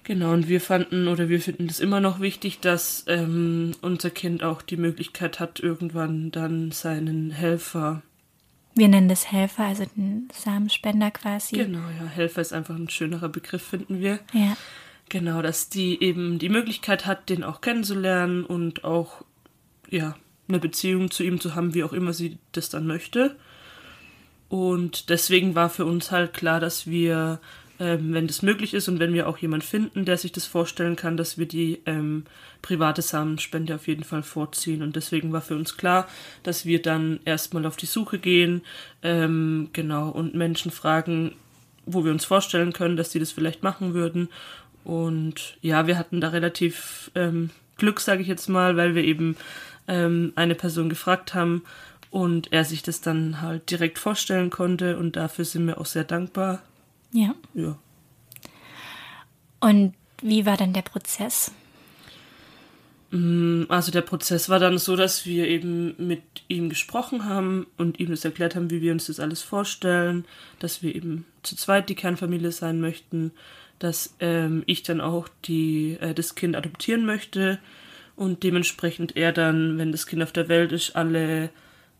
[0.03, 4.43] Genau, und wir fanden oder wir finden es immer noch wichtig, dass ähm, unser Kind
[4.43, 8.03] auch die Möglichkeit hat, irgendwann dann seinen Helfer.
[8.75, 11.55] Wir nennen das Helfer, also den Samenspender quasi.
[11.55, 14.19] Genau, ja, Helfer ist einfach ein schönerer Begriff, finden wir.
[14.33, 14.55] Ja.
[15.09, 19.23] Genau, dass die eben die Möglichkeit hat, den auch kennenzulernen und auch,
[19.89, 20.15] ja,
[20.47, 23.35] eine Beziehung zu ihm zu haben, wie auch immer sie das dann möchte.
[24.49, 27.39] Und deswegen war für uns halt klar, dass wir,
[27.79, 30.95] ähm, wenn das möglich ist und wenn wir auch jemanden finden, der sich das vorstellen
[30.95, 32.25] kann, dass wir die ähm,
[32.61, 34.81] private Samenspende auf jeden Fall vorziehen.
[34.83, 36.07] Und deswegen war für uns klar,
[36.43, 38.61] dass wir dann erstmal auf die Suche gehen,
[39.01, 41.33] ähm, genau, und Menschen fragen,
[41.85, 44.29] wo wir uns vorstellen können, dass die das vielleicht machen würden.
[44.83, 49.35] Und ja, wir hatten da relativ ähm, Glück, sage ich jetzt mal, weil wir eben
[49.87, 51.63] ähm, eine Person gefragt haben
[52.11, 56.03] und er sich das dann halt direkt vorstellen konnte und dafür sind wir auch sehr
[56.03, 56.61] dankbar.
[57.11, 57.35] Ja.
[57.53, 57.77] Ja.
[59.59, 61.51] Und wie war dann der Prozess?
[63.11, 68.09] Also der Prozess war dann so, dass wir eben mit ihm gesprochen haben und ihm
[68.09, 70.25] das erklärt haben, wie wir uns das alles vorstellen,
[70.59, 73.31] dass wir eben zu zweit die Kernfamilie sein möchten,
[73.79, 77.59] dass ähm, ich dann auch die, äh, das Kind adoptieren möchte
[78.15, 81.49] und dementsprechend er dann, wenn das Kind auf der Welt ist, alle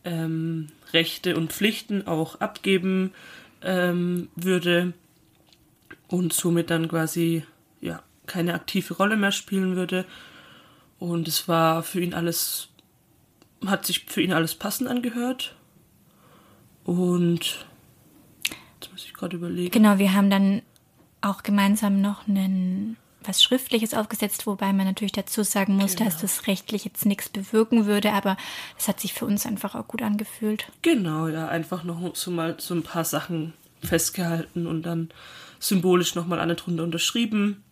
[0.03, 3.11] ähm, Rechte und Pflichten auch abgeben
[3.61, 4.93] ähm, würde
[6.07, 7.43] und somit dann quasi
[7.81, 10.05] ja keine aktive Rolle mehr spielen würde.
[10.99, 12.69] Und es war für ihn alles,
[13.65, 15.55] hat sich für ihn alles passend angehört.
[16.85, 17.65] Und
[18.79, 19.71] jetzt muss ich gerade überlegen.
[19.71, 20.61] Genau, wir haben dann
[21.21, 26.09] auch gemeinsam noch einen was Schriftliches aufgesetzt, wobei man natürlich dazu sagen muss, Genau.
[26.09, 28.37] dass das rechtlich jetzt nichts bewirken würde, aber
[28.77, 30.67] es hat sich für uns einfach auch gut angefühlt.
[30.81, 35.09] Genau, ja, einfach noch so mal so ein paar Sachen festgehalten und dann
[35.59, 37.63] symbolisch nochmal alle drunter unterschrieben.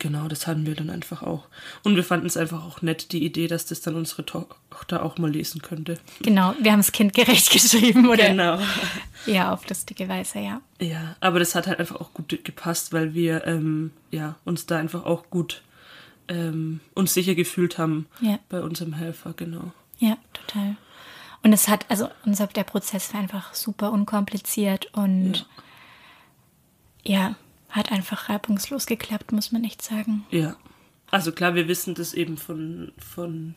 [0.00, 1.46] Genau, das hatten wir dann einfach auch.
[1.84, 5.18] Und wir fanden es einfach auch nett, die Idee, dass das dann unsere Tochter auch
[5.18, 5.98] mal lesen könnte.
[6.22, 8.28] Genau, wir haben es kindgerecht geschrieben, oder?
[8.30, 8.58] Genau.
[9.26, 10.62] Ja, auf lustige Weise, ja.
[10.80, 14.78] Ja, aber das hat halt einfach auch gut gepasst, weil wir ähm, ja, uns da
[14.78, 15.62] einfach auch gut
[16.28, 18.38] ähm, uns sicher gefühlt haben Ja.
[18.48, 19.72] bei unserem Helfer, genau.
[19.98, 20.76] Ja, total.
[21.42, 25.46] Und es hat, also unser, der Prozess war einfach super unkompliziert und
[27.04, 27.34] ja.
[27.70, 30.26] Hat einfach reibungslos geklappt, muss man echt sagen.
[30.30, 30.56] Ja.
[31.10, 33.54] Also klar, wir wissen das eben von, von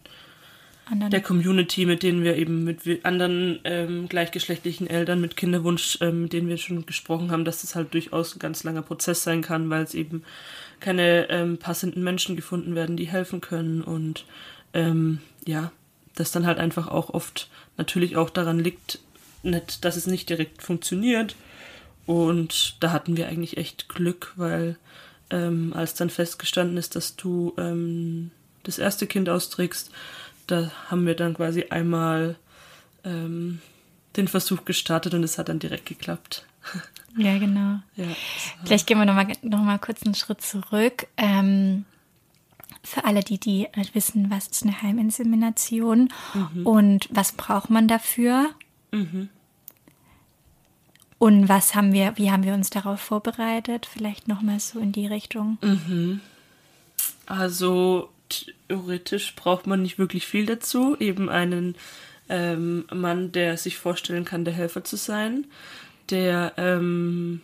[0.85, 6.23] Anderen, der Community, mit denen wir eben mit anderen ähm, gleichgeschlechtlichen Eltern mit Kinderwunsch, ähm,
[6.23, 9.41] mit denen wir schon gesprochen haben, dass das halt durchaus ein ganz langer Prozess sein
[9.41, 10.23] kann, weil es eben
[10.79, 14.25] keine ähm, passenden Menschen gefunden werden, die helfen können und
[14.73, 15.71] ähm, ja,
[16.15, 18.99] das dann halt einfach auch oft natürlich auch daran liegt,
[19.43, 21.35] nicht, dass es nicht direkt funktioniert
[22.05, 24.77] und da hatten wir eigentlich echt Glück, weil
[25.29, 28.31] ähm, als dann festgestanden ist, dass du ähm,
[28.63, 29.91] das erste Kind austrägst,
[30.47, 32.35] da haben wir dann quasi einmal
[33.03, 33.61] ähm,
[34.15, 36.45] den Versuch gestartet und es hat dann direkt geklappt.
[37.17, 37.79] ja, genau.
[37.95, 38.05] Ja,
[38.63, 41.07] Vielleicht gehen wir nochmal noch mal kurz einen Schritt zurück.
[41.17, 41.85] Ähm,
[42.83, 46.09] für alle, die, die nicht wissen, was ist eine Heiminsemination
[46.65, 48.49] und was braucht man dafür?
[51.23, 53.85] Und was haben wir, wie haben wir uns darauf vorbereitet?
[53.85, 55.57] Vielleicht nochmal so in die Richtung.
[57.25, 60.97] Also theoretisch braucht man nicht wirklich viel dazu.
[60.99, 61.75] Eben einen
[62.27, 65.45] ähm, Mann, der sich vorstellen kann, der Helfer zu sein.
[66.09, 67.39] Der ähm,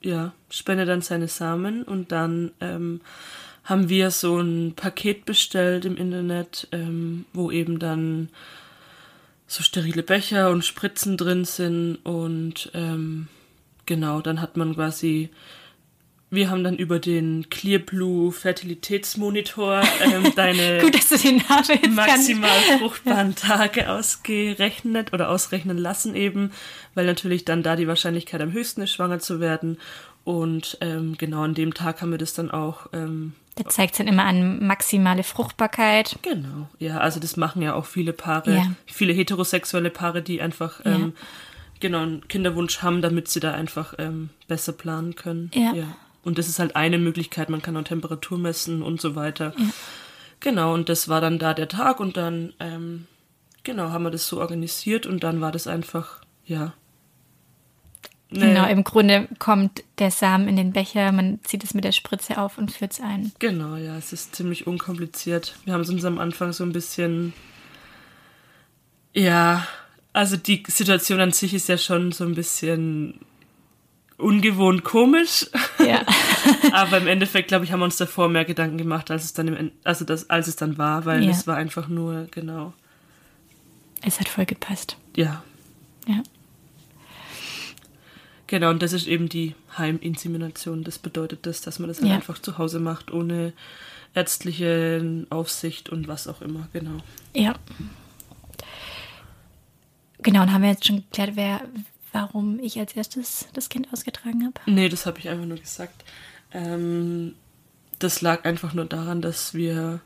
[0.00, 3.00] ja, spendet dann seine Samen und dann ähm,
[3.64, 8.28] haben wir so ein Paket bestellt im Internet, ähm, wo eben dann
[9.48, 13.26] so sterile Becher und Spritzen drin sind und ähm,
[13.86, 15.30] genau, dann hat man quasi
[16.30, 21.64] wir haben dann über den Clear Blue Fertilitätsmonitor ähm, deine Gut, dass du den Namen
[21.68, 26.52] jetzt maximal fruchtbaren Tage ausgerechnet oder ausrechnen lassen eben,
[26.94, 29.78] weil natürlich dann da die Wahrscheinlichkeit am höchsten ist, schwanger zu werden.
[30.24, 32.88] Und ähm, genau an dem Tag haben wir das dann auch.
[33.58, 36.18] Der zeigt dann immer an maximale Fruchtbarkeit.
[36.22, 38.72] genau, ja, also das machen ja auch viele Paare, Ja.
[38.86, 41.12] viele heterosexuelle Paare, die einfach ähm,
[41.80, 45.50] genau einen Kinderwunsch haben, damit sie da einfach ähm, besser planen können.
[45.54, 45.72] Ja.
[46.24, 49.52] Und das ist halt eine Möglichkeit, man kann auch Temperatur messen und so weiter.
[50.40, 53.06] Genau, und das war dann da der Tag und dann, ähm,
[53.64, 56.74] genau, haben wir das so organisiert und dann war das einfach, ja.
[58.30, 61.92] Ne- Genau, im Grunde kommt der Samen in den Becher, man zieht es mit der
[61.92, 63.32] Spritze auf und führt es ein.
[63.38, 65.56] Genau, ja, es ist ziemlich unkompliziert.
[65.64, 67.32] Wir haben es uns am Anfang so ein bisschen,
[69.14, 69.66] ja,
[70.12, 73.20] also die Situation an sich ist ja schon so ein bisschen
[74.16, 75.46] ungewohnt komisch.
[75.78, 76.04] Ja.
[76.72, 79.48] Aber im Endeffekt, glaube ich, haben wir uns davor mehr Gedanken gemacht, als es dann
[79.48, 81.30] im also das, als es dann war, weil Ja.
[81.30, 82.72] es war einfach nur, genau,
[84.02, 84.96] es hat voll gepasst.
[85.16, 85.42] ja.
[86.06, 86.22] Ja.
[88.48, 90.82] Genau, und das ist eben die Heiminsemination.
[90.82, 92.14] Das bedeutet das, dass man das halt Ja.
[92.16, 93.52] einfach zu Hause macht, ohne
[94.14, 96.98] ärztliche Aufsicht und was auch immer, genau.
[97.34, 97.54] Ja.
[100.22, 101.60] Genau, und haben wir jetzt schon geklärt, wer,
[102.12, 104.60] warum ich als erstes das Kind ausgetragen habe?
[104.66, 106.04] Nee, das habe ich einfach nur gesagt.
[106.52, 107.34] Ähm,
[107.98, 110.00] das lag einfach nur daran, dass wir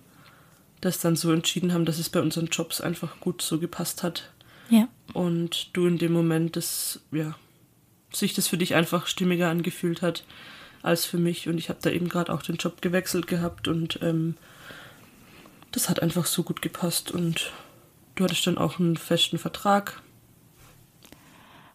[0.80, 4.30] das dann so entschieden haben, dass es bei unseren Jobs einfach gut so gepasst hat.
[4.68, 4.88] Ja.
[5.12, 7.36] Und du in dem Moment das, ja,
[8.12, 10.24] sich das für dich einfach stimmiger angefühlt hat
[10.82, 11.48] als für mich.
[11.48, 14.36] Und ich habe da eben gerade auch den Job gewechselt gehabt und ähm,
[15.70, 17.10] das hat einfach so gut gepasst.
[17.10, 17.52] Und
[18.14, 20.02] du hattest dann auch einen festen Vertrag.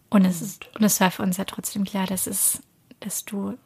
[0.10, 2.62] Und es ist, und es war für uns ja trotzdem klar, dass es,
[3.00, 3.58] dass du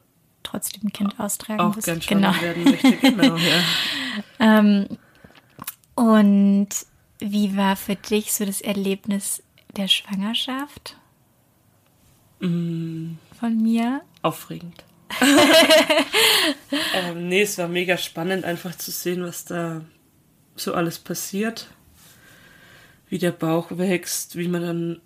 [0.43, 1.85] trotzdem ein Kind austragen Auch wirst.
[1.85, 2.41] gern genau.
[2.41, 2.93] werden möchte.
[2.97, 3.63] Genau, ja.
[4.39, 4.87] Ähm,
[5.95, 6.67] und
[7.19, 9.41] wie war für dich so das Erlebnis
[9.77, 10.97] der Schwangerschaft
[12.41, 14.01] Mm, von mir?
[14.21, 14.83] aufregend.
[16.93, 19.81] ähm, nee, es war mega spannend, einfach zu sehen, was da
[20.55, 21.69] so alles passiert.
[23.09, 25.01] Wie der Bauch wächst, wie man dann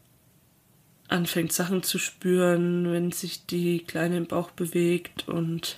[1.07, 5.77] anfängt, Sachen zu spüren, wenn sich die Kleine im Bauch bewegt und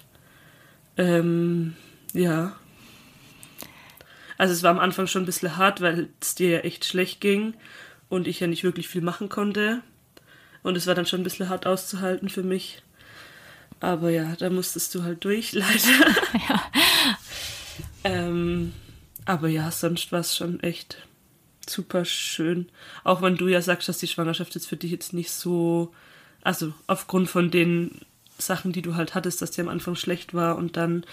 [0.98, 1.76] ähm,
[2.14, 2.56] ja.
[4.38, 7.22] Also es war am Anfang schon ein bisschen hart, weil es dir ja echt schlecht
[7.22, 7.54] ging
[8.10, 9.82] und ich ja nicht wirklich viel machen konnte.
[10.68, 12.82] Und es war dann schon ein bisschen hart auszuhalten für mich.
[13.80, 16.16] Aber ja, da musstest du halt durch, leider.
[16.50, 16.72] Ja.
[18.04, 18.74] ähm,
[19.24, 21.08] aber ja, sonst war es schon echt
[21.66, 22.68] super schön.
[23.06, 25.94] Auch wenn du ja sagst, dass die Schwangerschaft jetzt für dich jetzt nicht so,
[26.42, 28.02] also aufgrund von den
[28.38, 31.06] Sachen, die du halt hattest, dass die am Anfang schlecht war und dann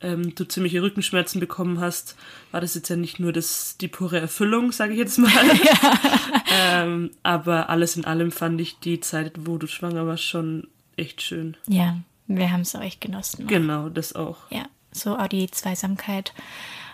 [0.00, 2.16] ähm, du ziemliche Rückenschmerzen bekommen hast,
[2.50, 5.30] war das jetzt ja nicht nur das, die pure Erfüllung, sage ich jetzt mal.
[5.64, 6.82] Ja.
[6.82, 11.22] ähm, aber alles in allem fand ich die Zeit, wo du schwanger warst, schon echt
[11.22, 11.56] schön.
[11.66, 13.46] Ja, wir haben es auch echt genossen.
[13.46, 14.38] Genau, das auch.
[14.50, 16.32] Ja, so auch die Zweisamkeit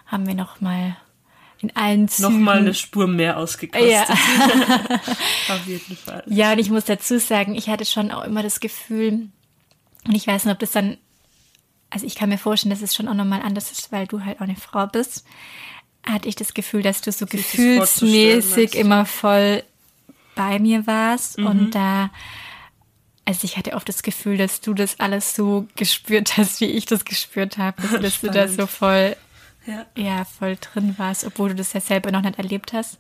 [0.07, 0.97] haben wir noch mal
[1.61, 2.33] in allen Zügen.
[2.33, 3.91] Nochmal eine Spur mehr ausgekostet.
[3.91, 4.05] Ja.
[5.49, 6.23] Auf jeden Fall.
[6.27, 9.29] Ja, und ich muss dazu sagen, ich hatte schon auch immer das Gefühl,
[10.07, 10.97] und ich weiß nicht, ob das dann,
[11.91, 14.39] also ich kann mir vorstellen, dass es schon auch nochmal anders ist, weil du halt
[14.39, 15.25] auch eine Frau bist,
[16.07, 19.63] hatte ich das Gefühl, dass du so Sich gefühlsmäßig immer voll
[20.35, 21.47] bei mir warst mhm.
[21.47, 22.11] und da
[23.27, 26.87] also ich hatte oft das Gefühl, dass du das alles so gespürt hast, wie ich
[26.87, 29.17] das gespürt habe, dass, dass du da so voll
[29.67, 29.87] ja.
[29.97, 30.25] ja.
[30.25, 32.99] voll drin warst, obwohl du das ja selber noch nicht erlebt hast.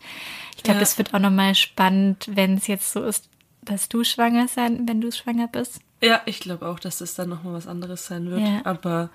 [0.57, 0.81] Ich glaube, ja.
[0.81, 3.29] das wird auch nochmal spannend, wenn es jetzt so ist,
[3.63, 5.81] dass du schwanger sein, wenn du schwanger bist.
[6.03, 8.41] Ja, ich glaube auch, dass das dann nochmal was anderes sein wird.
[8.41, 8.61] Ja.
[8.65, 9.11] Aber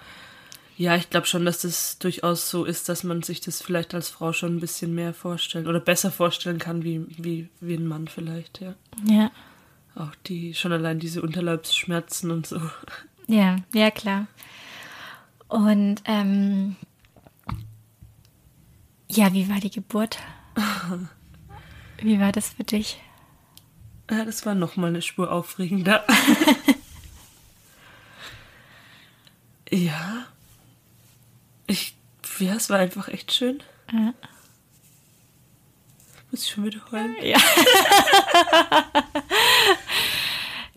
[0.78, 4.10] ja, ich glaube schon, dass das durchaus so ist, dass man sich das vielleicht als
[4.10, 8.08] Frau schon ein bisschen mehr vorstellen oder besser vorstellen kann, wie, wie, wie ein Mann
[8.08, 8.76] vielleicht, ja.
[9.08, 9.32] Ja.
[9.96, 12.60] Auch die, schon allein diese Unterleibsschmerzen und so.
[13.28, 14.28] Ja, ja, klar.
[15.48, 16.76] Und ähm,
[19.10, 20.18] ja, wie war die Geburt?
[22.02, 23.00] wie war das für dich?
[24.10, 26.06] Ja, das war nochmal eine Spur aufregender.
[29.72, 30.26] ja.
[31.68, 31.96] Ich,
[32.40, 33.64] ja, es war einfach echt schön.
[33.92, 34.14] Ja.
[36.30, 37.16] Muss ich schon wieder heulen?
[37.22, 37.38] Ja.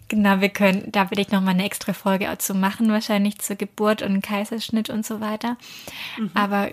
[0.08, 3.56] genau, wir können, da will ich nochmal eine extra Folge auch zu machen, wahrscheinlich zur
[3.56, 5.58] Geburt und Kaiserschnitt und so weiter.
[6.16, 6.30] Mhm.
[6.32, 6.70] Aber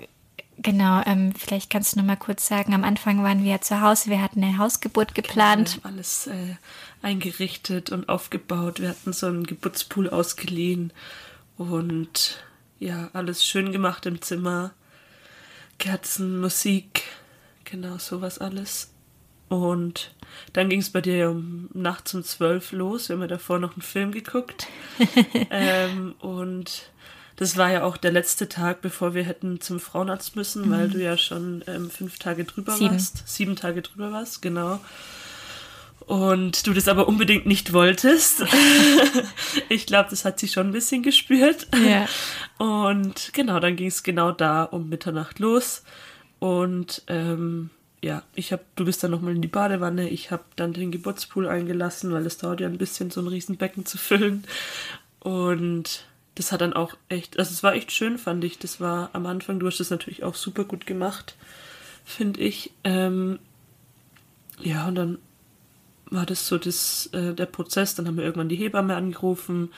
[0.57, 3.81] Genau, ähm, vielleicht kannst du noch mal kurz sagen, am Anfang waren wir ja zu
[3.81, 5.75] Hause, wir hatten eine Hausgeburt geplant.
[5.75, 6.55] Wir haben alles äh,
[7.01, 8.79] eingerichtet und aufgebaut.
[8.79, 10.93] Wir hatten so einen Geburtspool ausgeliehen
[11.57, 12.43] und
[12.79, 14.71] ja, alles schön gemacht im Zimmer.
[15.77, 17.03] Kerzen, Musik,
[17.65, 18.91] genau sowas alles.
[19.49, 20.13] Und
[20.53, 23.09] dann ging es bei dir um nachts um zwölf los.
[23.09, 24.67] Wir haben ja davor noch einen Film geguckt.
[25.51, 26.89] ähm, und
[27.35, 30.71] das war ja auch der letzte Tag, bevor wir hätten zum Frauenarzt müssen, mhm.
[30.71, 32.91] weil du ja schon ähm, fünf Tage drüber Sieben.
[32.91, 33.27] warst.
[33.27, 34.79] Sieben Tage drüber warst, genau.
[35.99, 38.43] Und du das aber unbedingt nicht wolltest.
[39.69, 41.67] ich glaube, das hat sie schon ein bisschen gespürt.
[41.83, 42.07] Ja.
[42.63, 45.83] Und genau, dann ging es genau da um Mitternacht los.
[46.39, 47.71] Und ähm,
[48.03, 50.07] ja, ich habe, du bist dann nochmal in die Badewanne.
[50.09, 53.87] Ich habe dann den Geburtspool eingelassen, weil es dauert ja ein bisschen, so ein Riesenbecken
[53.87, 54.43] zu füllen.
[55.21, 58.59] Und das hat dann auch echt, also es war echt schön, fand ich.
[58.59, 61.35] Das war am Anfang, du hast das natürlich auch super gut gemacht,
[62.03, 62.71] finde ich.
[62.83, 63.39] Ähm,
[64.61, 65.17] ja, und dann
[66.09, 67.95] war das so das, äh, der Prozess.
[67.95, 69.71] Dann haben wir irgendwann die Hebamme angerufen.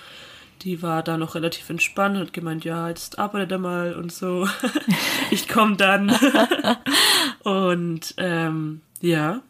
[0.63, 4.11] Die war da noch relativ entspannt und hat gemeint, ja, jetzt arbeitet er mal und
[4.11, 4.47] so.
[5.31, 6.09] ich komme dann.
[7.43, 9.41] und ähm, ja,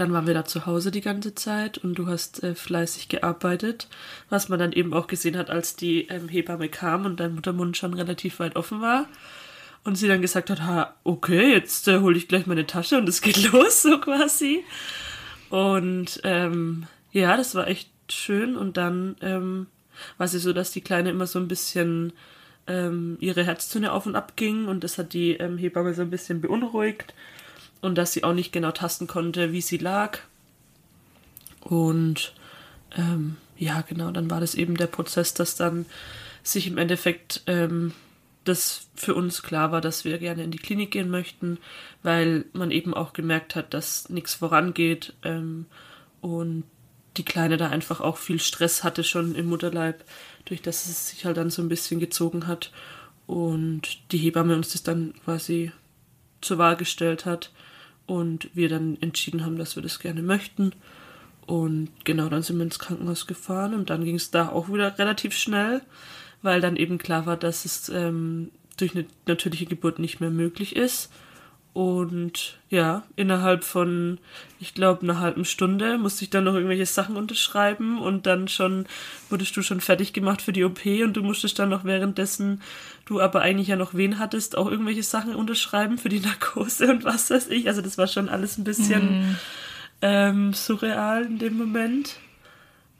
[0.00, 3.88] dann waren wir da zu Hause die ganze Zeit und du hast äh, fleißig gearbeitet,
[4.30, 7.76] was man dann eben auch gesehen hat, als die ähm, Hebamme kam und dein Muttermund
[7.76, 9.06] schon relativ weit offen war.
[9.84, 13.08] Und sie dann gesagt hat, ha, okay, jetzt äh, hole ich gleich meine Tasche und
[13.10, 14.64] es geht los, so quasi.
[15.50, 18.56] Und ähm, ja, das war echt schön.
[18.56, 19.66] Und dann ähm,
[20.16, 22.14] war sie so, dass die Kleine immer so ein bisschen
[22.66, 26.10] ähm, ihre Herzzone auf und ab ging und das hat die ähm, Hebamme so ein
[26.10, 27.12] bisschen beunruhigt
[27.80, 30.18] und dass sie auch nicht genau tasten konnte, wie sie lag.
[31.60, 32.34] Und
[32.96, 35.86] ähm, ja, genau, dann war das eben der Prozess, dass dann
[36.42, 37.92] sich im Endeffekt ähm,
[38.44, 41.58] das für uns klar war, dass wir gerne in die Klinik gehen möchten,
[42.02, 45.66] weil man eben auch gemerkt hat, dass nichts vorangeht ähm,
[46.20, 46.64] und
[47.16, 50.04] die Kleine da einfach auch viel Stress hatte schon im Mutterleib,
[50.46, 52.72] durch das es sich halt dann so ein bisschen gezogen hat
[53.26, 55.72] und die Hebamme uns das dann quasi
[56.40, 57.50] zur Wahl gestellt hat
[58.10, 60.72] und wir dann entschieden haben, dass wir das gerne möchten.
[61.46, 64.98] Und genau, dann sind wir ins Krankenhaus gefahren und dann ging es da auch wieder
[64.98, 65.80] relativ schnell,
[66.42, 70.74] weil dann eben klar war, dass es ähm, durch eine natürliche Geburt nicht mehr möglich
[70.74, 71.12] ist.
[71.72, 74.18] Und ja, innerhalb von,
[74.58, 78.86] ich glaube, einer halben Stunde musste ich dann noch irgendwelche Sachen unterschreiben und dann schon
[79.28, 82.60] wurdest du schon fertig gemacht für die OP und du musstest dann noch währenddessen
[83.10, 87.04] du aber eigentlich ja noch wen hattest, auch irgendwelche Sachen unterschreiben für die Narkose und
[87.04, 87.66] was weiß ich.
[87.66, 89.36] Also das war schon alles ein bisschen mhm.
[90.00, 92.16] ähm, surreal in dem Moment.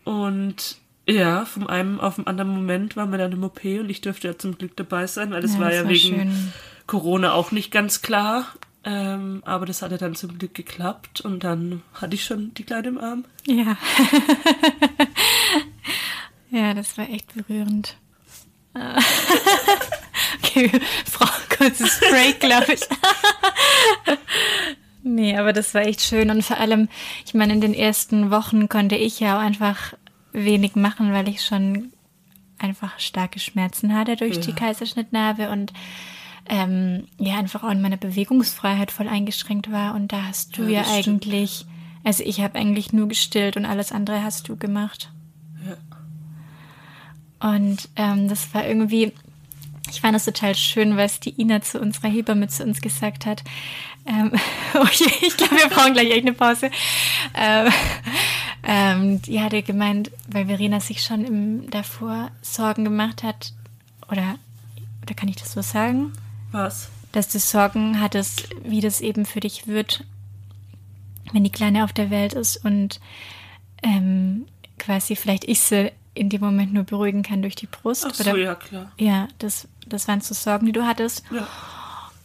[0.05, 4.01] Und ja, vom einen auf den anderen Moment waren wir dann im OP und ich
[4.01, 6.53] dürfte ja zum Glück dabei sein, weil das ja, war das ja war wegen schön.
[6.91, 8.47] Corona auch nicht ganz klar.
[8.83, 12.89] Ähm, aber das hatte dann zum Glück geklappt und dann hatte ich schon die Kleine
[12.89, 13.25] im Arm.
[13.47, 13.77] Ja.
[16.51, 17.97] ja, das war echt berührend.
[20.43, 20.71] okay,
[21.05, 22.81] Frau, kurzes Break, glaube ich.
[25.03, 26.89] nee, aber das war echt schön und vor allem,
[27.25, 29.95] ich meine, in den ersten Wochen konnte ich ja auch einfach
[30.33, 31.93] wenig machen, weil ich schon
[32.59, 34.43] einfach starke Schmerzen hatte durch ja.
[34.43, 35.73] die Kaiserschnittnarbe und
[36.51, 39.95] ähm, ja einfach auch in meiner Bewegungsfreiheit voll eingeschränkt war.
[39.95, 41.71] Und da hast du ja, ja eigentlich, stimmt.
[42.05, 45.13] also ich habe eigentlich nur gestillt und alles andere hast du gemacht.
[45.65, 45.77] Ja.
[47.55, 49.13] Und ähm, das war irgendwie,
[49.91, 53.45] ich fand das total schön, was die Ina zu unserer Hebamme zu uns gesagt hat.
[54.05, 54.33] Ähm,
[54.75, 56.73] oh je, ich glaube, wir brauchen gleich echt eine Pause.
[57.33, 57.73] Ähm,
[58.65, 63.53] ähm, die hatte gemeint, weil Verena sich schon im, davor Sorgen gemacht hat,
[64.11, 64.35] oder,
[65.03, 66.13] oder kann ich das so sagen?
[66.53, 66.89] Was?
[67.13, 70.05] Dass du Sorgen hattest, wie das eben für dich wird,
[71.33, 73.01] wenn die Kleine auf der Welt ist und
[73.83, 74.47] ähm,
[74.79, 78.05] quasi vielleicht ich sie in dem Moment nur beruhigen kann durch die Brust.
[78.09, 78.93] Ach so, oder, ja, klar.
[78.99, 81.25] Ja, das, das waren so Sorgen, die du hattest.
[81.31, 81.47] Ja.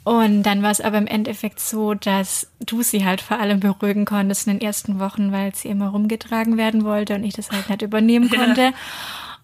[0.04, 4.06] Und dann war es aber im Endeffekt so, dass du sie halt vor allem beruhigen
[4.06, 7.70] konntest in den ersten Wochen, weil sie immer rumgetragen werden wollte und ich das halt
[7.70, 8.62] nicht übernehmen konnte.
[8.62, 8.74] Ja.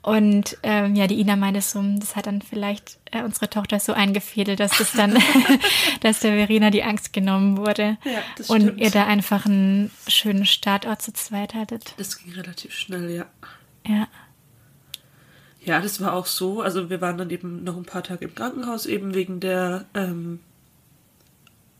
[0.04, 3.94] Und ähm, ja, die Ina meinte so, das hat dann vielleicht äh, unsere Tochter so
[3.94, 5.16] eingefädelt, dass das dann,
[6.02, 7.98] dass der Verena die Angst genommen wurde.
[8.04, 8.82] Ja, das und stimmt.
[8.82, 11.94] ihr da einfach einen schönen Startort zu zweit hattet.
[11.98, 13.26] Das ging relativ schnell, ja.
[13.88, 14.08] Ja.
[15.64, 16.62] Ja, das war auch so.
[16.62, 20.40] Also wir waren dann eben noch ein paar Tage im Krankenhaus, eben wegen der ähm,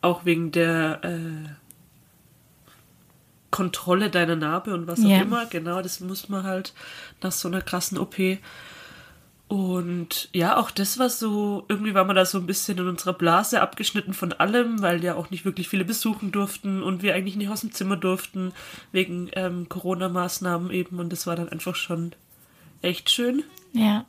[0.02, 1.50] auch wegen der äh,
[3.52, 5.22] Kontrolle deiner Narbe und was auch yeah.
[5.22, 5.46] immer.
[5.46, 6.74] Genau, das muss man halt
[7.22, 8.16] nach so einer krassen OP.
[9.52, 13.12] Und ja, auch das war so, irgendwie war man da so ein bisschen in unserer
[13.12, 17.36] Blase abgeschnitten von allem, weil ja auch nicht wirklich viele besuchen durften und wir eigentlich
[17.36, 18.54] nicht aus dem Zimmer durften,
[18.94, 21.00] wegen ähm, Corona-Maßnahmen eben.
[21.00, 22.14] Und das war dann einfach schon
[22.82, 23.44] echt schön.
[23.74, 24.06] Ja.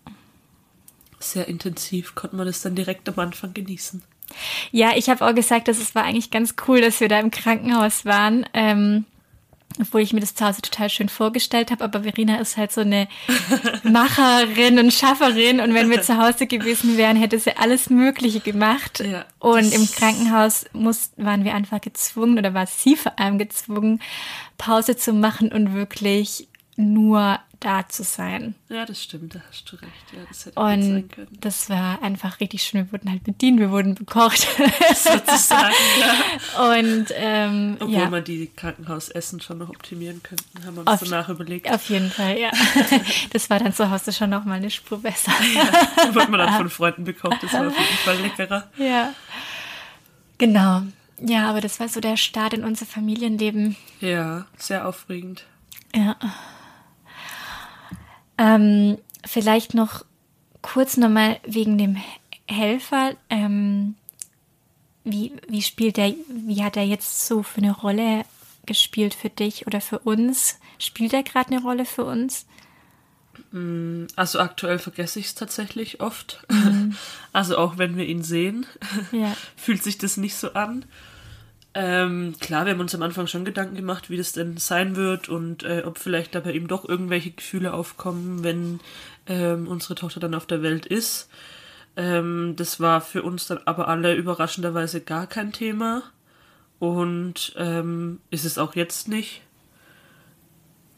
[1.18, 4.00] Sehr intensiv konnte man das dann direkt am Anfang genießen.
[4.70, 7.32] Ja, ich habe auch gesagt, dass es war eigentlich ganz cool, dass wir da im
[7.32, 8.46] Krankenhaus waren.
[8.54, 9.06] Ähm,
[9.80, 12.82] obwohl ich mir das zu Hause total schön vorgestellt habe, aber Verena ist halt so
[12.82, 13.08] eine
[13.82, 19.00] Macherin und Schafferin und wenn wir zu Hause gewesen wären, hätte sie alles Mögliche gemacht.
[19.00, 24.00] Ja, und im Krankenhaus muss, waren wir einfach gezwungen oder war sie vor allem gezwungen,
[24.58, 28.54] Pause zu machen und wirklich nur da zu sein.
[28.68, 30.12] Ja, das stimmt, da hast du recht.
[30.12, 31.38] Ja, das hätte und sein können.
[31.40, 32.86] das war einfach richtig schön.
[32.86, 34.40] Wir wurden halt bedient, wir wurden bekocht.
[34.94, 36.70] Sozusagen, ja.
[36.70, 38.10] Und, ähm, Obwohl ja.
[38.10, 41.70] man die Krankenhausessen schon noch optimieren könnte, haben wir uns danach überlegt.
[41.70, 42.50] Auf jeden Fall, ja.
[43.30, 45.32] Das war dann zu Hause schon noch mal eine Spur besser.
[45.54, 48.70] Ja, da wurde man dann von Freunden bekocht, das war auf jeden Fall leckerer.
[48.76, 49.14] Ja,
[50.38, 50.82] genau.
[51.20, 53.76] Ja, aber das war so der Start in unser Familienleben.
[54.00, 55.44] Ja, sehr aufregend.
[55.94, 56.16] Ja.
[58.42, 60.04] Ähm, vielleicht noch
[60.62, 61.96] kurz nochmal wegen dem
[62.48, 63.12] Helfer.
[63.30, 63.94] Ähm,
[65.04, 68.24] wie, wie spielt der, wie hat er jetzt so für eine Rolle
[68.66, 70.58] gespielt für dich oder für uns?
[70.78, 72.46] Spielt er gerade eine Rolle für uns?
[73.52, 76.44] Mm, also aktuell vergesse ich es tatsächlich oft.
[76.50, 76.96] Mhm.
[77.34, 78.66] Also auch wenn wir ihn sehen,
[79.10, 79.34] ja.
[79.56, 80.84] fühlt sich das nicht so an.
[81.74, 85.28] Ähm, klar, wir haben uns am Anfang schon Gedanken gemacht, wie das denn sein wird
[85.30, 88.80] und äh, ob vielleicht dabei eben doch irgendwelche Gefühle aufkommen, wenn
[89.26, 91.30] ähm, unsere Tochter dann auf der Welt ist.
[91.96, 96.02] Ähm, das war für uns dann aber alle überraschenderweise gar kein Thema
[96.78, 99.42] und ähm, ist es auch jetzt nicht.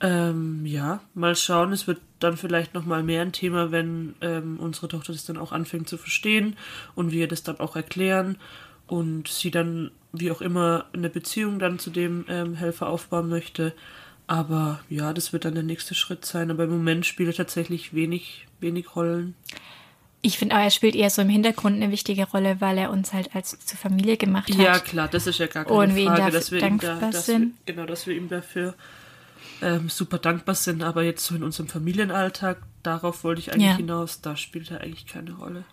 [0.00, 1.72] Ähm, ja, mal schauen.
[1.72, 5.36] Es wird dann vielleicht noch mal mehr ein Thema, wenn ähm, unsere Tochter das dann
[5.36, 6.56] auch anfängt zu verstehen
[6.96, 8.38] und wir das dann auch erklären
[8.86, 13.74] und sie dann wie auch immer eine Beziehung dann zu dem ähm, Helfer aufbauen möchte.
[14.26, 16.50] Aber ja, das wird dann der nächste Schritt sein.
[16.50, 19.34] Aber im Moment spielt er tatsächlich wenig, wenig Rollen.
[20.22, 23.12] Ich finde aber, er spielt eher so im Hintergrund eine wichtige Rolle, weil er uns
[23.12, 24.58] halt als zur Familie gemacht hat.
[24.58, 27.50] Ja, klar, das ist ja gar keine Und Frage, dass wir ihm da, dass wir,
[27.66, 28.74] genau, dass wir ihm dafür
[29.60, 30.82] ähm, super dankbar sind.
[30.82, 33.76] Aber jetzt so in unserem Familienalltag, darauf wollte ich eigentlich Ja.
[33.76, 35.64] hinaus, da spielt er eigentlich keine Rolle.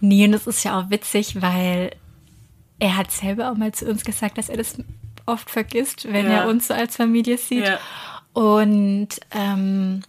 [0.00, 1.92] Nee, und das ist ja auch witzig, weil
[2.78, 4.76] er hat selber auch mal zu uns gesagt, dass er das
[5.26, 6.42] oft vergisst, wenn Ja.
[6.42, 7.66] er uns so als Familie sieht.
[7.66, 7.78] Ja.
[8.32, 10.02] Und ähm,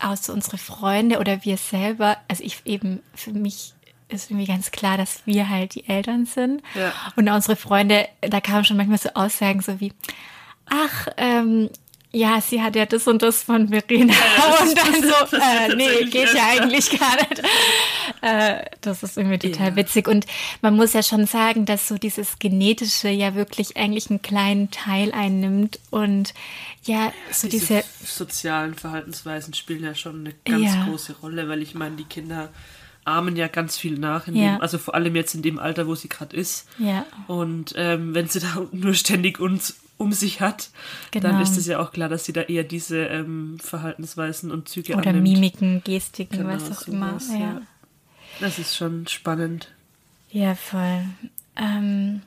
[0.00, 3.74] auch so unsere Freunde oder wir selber, also ich eben, für mich
[4.08, 6.62] ist irgendwie ganz klar, dass wir halt die Eltern sind.
[6.74, 6.92] Ja.
[7.16, 9.92] Und unsere Freunde, da kamen schon manchmal so Aussagen so wie,
[10.66, 11.70] ach, ähm,
[12.16, 14.14] ja, sie hat ja das und das von Verena.
[14.36, 17.42] das und dann so, äh, nee, geht ja eigentlich gar nicht.
[18.22, 19.76] Äh, das ist irgendwie total Ja.
[19.76, 20.08] witzig.
[20.08, 20.24] Und
[20.62, 25.12] man muss ja schon sagen, dass so dieses Genetische ja wirklich eigentlich einen kleinen Teil
[25.12, 25.78] einnimmt.
[25.90, 26.32] Und
[26.84, 30.84] ja, so Diese, diese, sozialen Verhaltensweisen spielen ja schon eine ganz Ja.
[30.86, 32.48] große Rolle, weil ich meine, die Kinder
[33.04, 34.54] ahmen ja ganz viel nach, in Ja.
[34.54, 36.66] dem, also vor allem jetzt in dem Alter, wo sie gerade ist.
[36.78, 40.70] ja, Und ähm, wenn sie da nur ständig uns um sich hat,
[41.12, 41.40] dann Genau.
[41.42, 45.08] ist es ja auch klar, dass sie da eher diese ähm, Verhaltensweisen und Züge oder
[45.10, 45.34] annimmt.
[45.34, 47.18] Gemiken, Gestiken, Genau, was auch immer.
[47.30, 47.38] Ja.
[47.38, 47.62] ja.
[48.40, 49.72] Das ist schon spannend.
[50.30, 51.04] Ja, voll.
[51.56, 52.20] Ähm,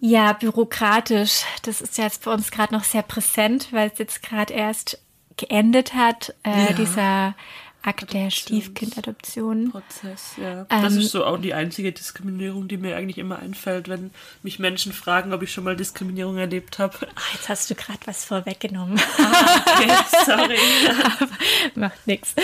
[0.00, 0.32] ja.
[0.32, 1.42] bürokratisch.
[1.62, 5.00] Das ist ja jetzt bei uns gerade noch sehr präsent, weil es jetzt gerade erst
[5.36, 6.72] geendet hat, äh, Ja.
[6.72, 7.34] dieser
[7.82, 9.70] Akt der Stiefkindadoption.
[9.70, 10.66] Prozess, ja.
[10.68, 14.10] Ähm, das ist so auch die einzige Diskriminierung, die mir eigentlich immer einfällt, wenn
[14.42, 16.98] mich Menschen fragen, ob ich schon mal Diskriminierung erlebt habe.
[17.14, 19.00] Ah, jetzt hast du gerade was vorweggenommen.
[19.00, 19.90] Okay,
[20.26, 20.58] sorry.
[21.74, 22.34] Macht nichts.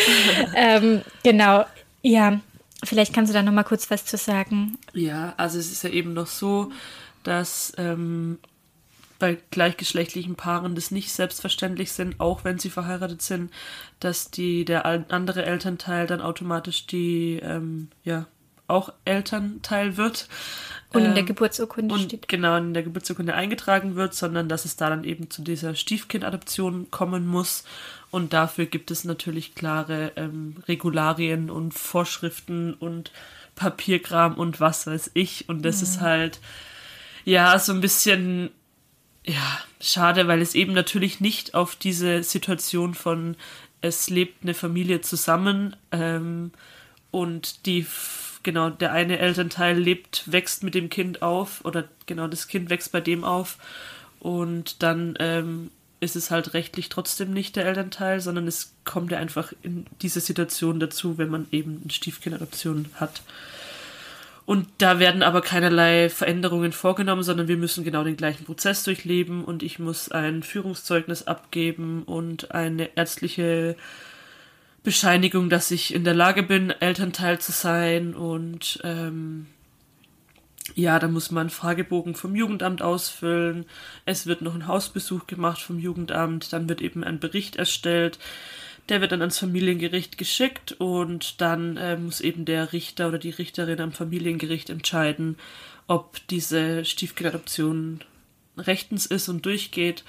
[0.55, 1.67] ähm, genau.
[2.01, 2.41] Ja,
[2.83, 4.79] vielleicht kannst du da noch mal kurz was zu sagen.
[4.95, 6.73] Ja, also es ist ja eben noch so,
[7.25, 8.39] dass ähm,
[9.19, 13.51] bei gleichgeschlechtlichen Paaren das nicht selbstverständlich sind, auch wenn sie verheiratet sind,
[14.01, 18.27] dass die der andere Elternteil dann automatisch die ähm, ja
[18.69, 20.29] auch Elternteil wird.
[20.93, 22.29] Und in der Ähm, Geburtsurkunde und steht.
[22.29, 26.91] genau in der Geburtsurkunde eingetragen wird, sondern dass es da dann eben zu dieser Stiefkindadoption
[26.91, 27.65] kommen muss.
[28.11, 33.13] Und dafür gibt es natürlich klare ähm, Regularien und Vorschriften und
[33.55, 35.49] Papierkram und was weiß ich.
[35.49, 36.41] Und das ist halt
[37.25, 38.51] ja so ein bisschen
[39.27, 43.37] ja schade, weil es eben natürlich nicht auf diese Situation von
[43.81, 46.51] es lebt eine Familie zusammen ähm,
[47.11, 47.87] und die
[48.43, 52.93] genau der eine Elternteil lebt wächst mit dem Kind auf oder genau das Kind wächst
[52.93, 53.59] bei dem auf
[54.21, 55.71] und dann ähm,
[56.01, 60.21] ist es halt rechtlich trotzdem nicht der Elternteil, sondern es kommt ja einfach in diese
[60.21, 63.23] Situation dazu, wenn man eben eine Stiefkindadoption hat.
[64.47, 69.45] Und da werden aber keinerlei Veränderungen vorgenommen, sondern wir müssen genau den gleichen Prozess durchleben
[69.45, 73.77] und ich muss ein Führungszeugnis abgeben und eine ärztliche
[74.85, 79.47] Bescheinigung, dass ich in der Lage bin, Elternteil zu sein und ähm,
[80.75, 83.67] ja, da muss man Fragebogen vom Jugendamt ausfüllen.
[84.05, 86.53] Es wird noch ein Hausbesuch gemacht vom Jugendamt.
[86.53, 88.19] Dann wird eben ein Bericht erstellt.
[88.89, 93.31] Der wird dann ans Familiengericht geschickt und dann äh, muss eben der Richter oder die
[93.31, 95.37] Richterin am Familiengericht entscheiden,
[95.89, 98.01] ob diese Stiefkindadoption
[98.57, 100.05] rechtens ist und durchgeht.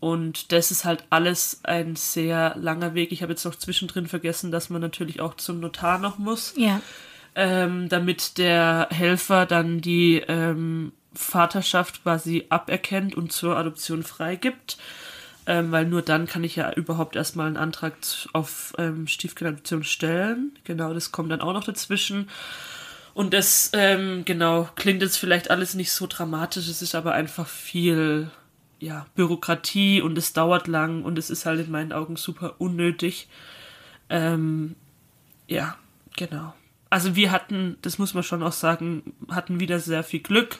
[0.00, 3.10] Und das ist halt alles ein sehr langer Weg.
[3.12, 6.80] Ich habe jetzt noch zwischendrin vergessen, dass man natürlich auch zum Notar noch muss Ja.
[7.34, 14.78] ähm, damit der Helfer dann die ähm, Vaterschaft quasi aberkennt und zur Adoption freigibt.
[15.48, 17.94] Ähm, weil nur dann kann ich ja überhaupt erstmal einen Antrag
[18.34, 20.52] auf ähm, Stiefkindadoption stellen.
[20.64, 22.28] Genau, das kommt dann auch noch dazwischen.
[23.14, 27.48] Und das, ähm, genau, klingt jetzt vielleicht alles nicht so dramatisch, es ist aber einfach
[27.48, 28.30] viel,
[28.78, 33.26] ja, Bürokratie und es dauert lang und es ist halt in meinen Augen super unnötig.
[34.10, 34.76] Ähm,
[35.46, 35.76] ja,
[36.14, 36.52] genau.
[36.90, 40.58] Also wir hatten, das muss man schon auch sagen, hatten wieder sehr viel Glück,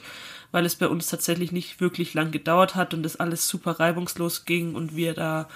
[0.52, 4.44] weil es bei uns tatsächlich nicht wirklich lang gedauert hat und das alles super reibungslos
[4.44, 5.48] ging und wir da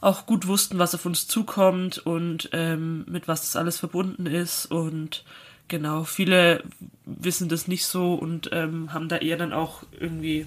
[0.00, 4.66] auch gut wussten, was auf uns zukommt und ähm, mit was das alles verbunden ist
[4.66, 5.24] und
[5.68, 6.62] genau, viele
[7.04, 10.46] wissen das nicht so und ähm, haben da eher dann auch irgendwie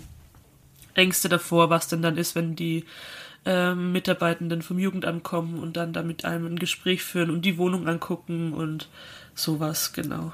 [0.96, 2.86] Ängste davor, was denn dann ist, wenn die
[3.46, 7.58] ähm, Mitarbeitenden vom Jugendamt kommen und dann da mit einem ein Gespräch führen und die
[7.58, 8.90] Wohnung angucken und
[9.36, 10.34] sowas, genau.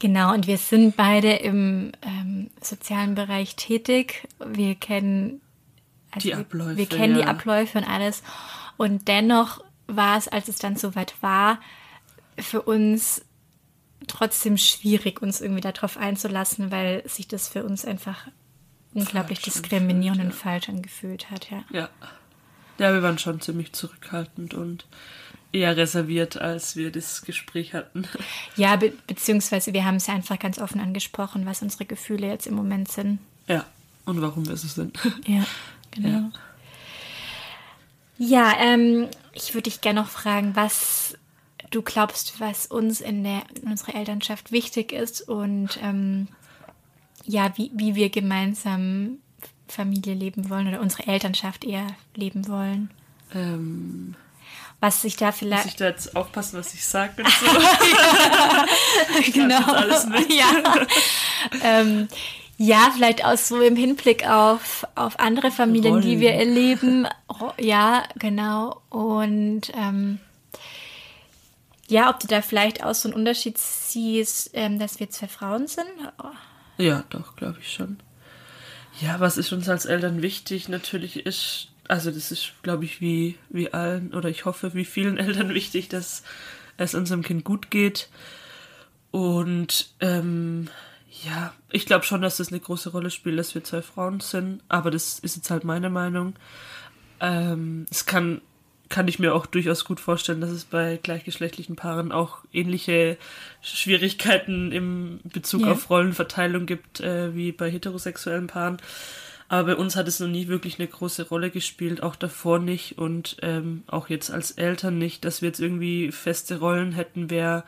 [0.00, 4.26] Genau, und wir sind beide im ähm, sozialen Bereich tätig.
[4.44, 5.40] Wir kennen
[6.10, 7.26] also Die Abläufe, Wir kennen die ja.
[7.26, 8.22] Abläufe und alles.
[8.76, 11.60] Und dennoch war es, als es dann soweit war,
[12.38, 13.24] für uns
[14.06, 18.26] trotzdem schwierig, uns irgendwie darauf einzulassen, weil sich das für uns einfach
[18.94, 21.64] unglaublich Falsch diskriminierend und anfühlt, falsch angefühlt hat, ja.
[21.70, 21.88] Ja.
[22.78, 24.86] Ja, wir waren schon ziemlich zurückhaltend und
[25.52, 28.06] eher reserviert, als wir das Gespräch hatten.
[28.56, 32.46] Ja, be beziehungsweise wir haben es ja einfach ganz offen angesprochen, was unsere Gefühle jetzt
[32.46, 33.18] im Moment sind.
[33.46, 33.64] Ja,
[34.04, 34.98] und warum wir so sind.
[35.26, 35.44] Ja,
[35.90, 36.08] genau.
[36.08, 36.30] Ja.
[38.22, 41.16] Ja, ähm, ich würde dich gerne noch fragen, was
[41.70, 46.28] du glaubst, was uns in, der, in unserer Elternschaft wichtig ist und ähm,
[47.24, 49.18] ja, wie, wie wir gemeinsam
[49.68, 52.90] Familie leben wollen oder unsere Elternschaft eher leben wollen.
[53.32, 54.16] Ähm,
[54.80, 55.64] was sich da vielleicht.
[55.64, 57.46] Muss ich da jetzt aufpassen, was ich sage und so?
[59.32, 59.72] genau.
[59.72, 60.32] Alles mit.
[60.32, 60.46] Ja.
[61.62, 62.08] ähm,
[62.56, 66.04] ja, vielleicht auch so im Hinblick auf, auf andere Familien, Rollen.
[66.04, 67.06] die wir erleben.
[67.58, 68.82] Ja, genau.
[68.90, 70.18] Und ähm,
[71.88, 75.66] ja, ob du da vielleicht auch so einen Unterschied siehst, ähm, dass wir zwei Frauen
[75.66, 75.88] sind.
[76.78, 77.98] Ja, doch, glaube ich schon.
[79.00, 80.68] Ja, was ist uns als Eltern wichtig?
[80.68, 85.18] Natürlich ist, also das ist, glaube ich, wie, wie allen oder ich hoffe, wie vielen
[85.18, 86.22] Eltern wichtig, dass
[86.76, 88.08] es unserem Kind gut geht.
[89.10, 90.68] Und ähm,
[91.24, 94.62] ja, ich glaube schon, dass das eine große Rolle spielt, dass wir zwei Frauen sind,
[94.68, 96.34] aber das ist jetzt halt meine Meinung.
[97.20, 98.40] Ähm, es kann
[98.90, 103.16] kann ich mir auch durchaus gut vorstellen, dass es bei gleichgeschlechtlichen Paaren auch ähnliche
[103.62, 105.72] Schwierigkeiten im Bezug yeah.
[105.72, 108.78] auf Rollenverteilung gibt, äh, wie bei heterosexuellen Paaren.
[109.50, 112.98] Aber bei uns hat es noch nie wirklich eine große Rolle gespielt, auch davor nicht
[112.98, 117.64] und ähm, auch jetzt als Eltern nicht, dass wir jetzt irgendwie feste Rollen hätten, wer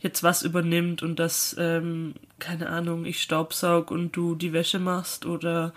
[0.00, 5.26] jetzt was übernimmt und dass, ähm, keine Ahnung, ich staubsaug und du die Wäsche machst
[5.26, 5.74] oder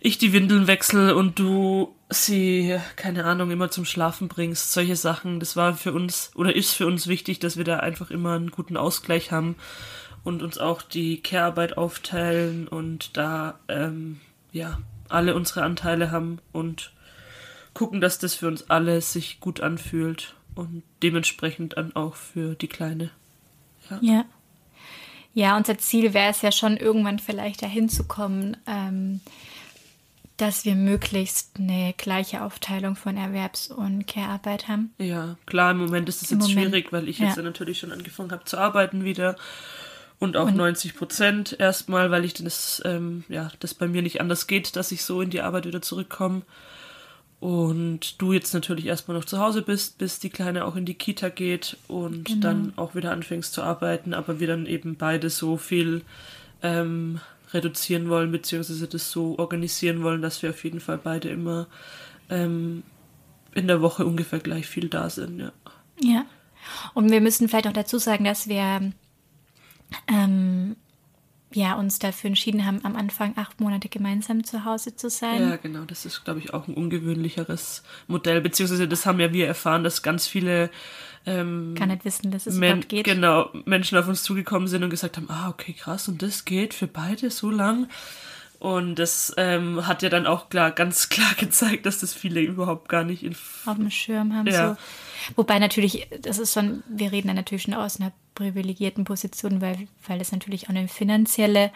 [0.00, 4.72] ich die Windeln wechsle und du sie, keine Ahnung, immer zum Schlafen bringst.
[4.72, 8.10] Solche Sachen, das war für uns oder ist für uns wichtig, dass wir da einfach
[8.10, 9.56] immer einen guten Ausgleich haben
[10.24, 14.18] und uns auch die Care-Arbeit aufteilen und da, ähm,
[14.52, 14.78] ja,
[15.08, 16.92] alle unsere Anteile haben und
[17.74, 22.68] gucken, dass das für uns alle sich gut anfühlt und dementsprechend dann auch für die
[22.68, 23.10] Kleine.
[23.90, 23.98] Ja.
[24.00, 24.24] ja.
[25.34, 29.20] Ja, unser Ziel wäre es ja schon, irgendwann vielleicht dahin zu kommen, ähm,
[30.38, 34.94] dass wir möglichst eine gleiche Aufteilung von Erwerbs- und Care-Arbeit haben.
[34.96, 37.26] Ja, klar, im Moment ist es jetzt Moment, schwierig, weil ich ja.
[37.26, 39.36] jetzt natürlich schon angefangen habe zu arbeiten wieder.
[40.18, 44.20] Und auch und, 90 Prozent erstmal, weil ich das, ähm, ja, das bei mir nicht
[44.20, 46.42] anders geht, dass ich so in die Arbeit wieder zurückkomme.
[47.38, 50.94] Und du jetzt natürlich erstmal noch zu Hause bist, bis die Kleine auch in die
[50.94, 52.40] Kita geht und genau.
[52.40, 56.00] dann auch wieder anfängst zu arbeiten, aber wir dann eben beide so viel
[56.62, 57.20] ähm,
[57.52, 61.66] reduzieren wollen, beziehungsweise das so organisieren wollen, dass wir auf jeden Fall beide immer
[62.30, 62.82] ähm,
[63.54, 65.52] in der Woche ungefähr gleich viel da sind, ja.
[66.00, 66.24] Ja.
[66.94, 68.92] Und wir müssen vielleicht auch dazu sagen, dass wir
[70.08, 70.76] ähm,
[71.52, 75.40] ja, uns dafür entschieden haben, am Anfang acht Monate gemeinsam zu Hause zu sein.
[75.40, 75.84] Ja, genau.
[75.84, 78.40] Das ist, glaube ich, auch ein ungewöhnlicheres Modell.
[78.40, 80.70] Beziehungsweise das haben ja wir erfahren, dass ganz viele
[81.24, 83.04] ähm, kann nicht wissen, dass es Men geht.
[83.04, 86.72] Genau, Menschen auf uns zugekommen sind und gesagt haben, ah, okay, krass, und das geht
[86.72, 87.88] für beide so lang.
[88.58, 92.88] Und das ähm, hat ja dann auch klar, ganz klar gezeigt, dass das viele überhaupt
[92.88, 94.46] gar nicht in auf dem Schirm haben.
[94.46, 94.74] Ja.
[94.74, 94.76] So.
[95.36, 99.88] Wobei natürlich, das ist schon, wir reden dann natürlich schon aus einer privilegierten Position, weil,
[100.06, 101.72] weil das natürlich auch eine finanzielle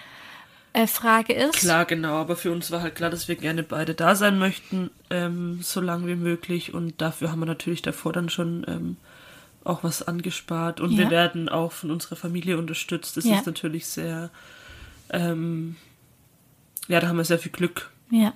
[0.73, 1.55] äh, Frage ist.
[1.55, 4.91] Klar, genau, aber für uns war halt klar, dass wir gerne beide da sein möchten,
[5.11, 6.73] ähm, so lange wie möglich.
[6.73, 8.97] Und dafür haben wir natürlich davor dann schon ähm,
[9.65, 10.99] auch was angespart und ja.
[10.99, 13.17] wir werden auch von unserer Familie unterstützt.
[13.17, 13.37] Das ja.
[13.37, 14.31] ist natürlich sehr,
[15.11, 15.77] ähm,
[16.89, 17.91] ja, da haben wir sehr viel Glück.
[18.11, 18.33] Ja.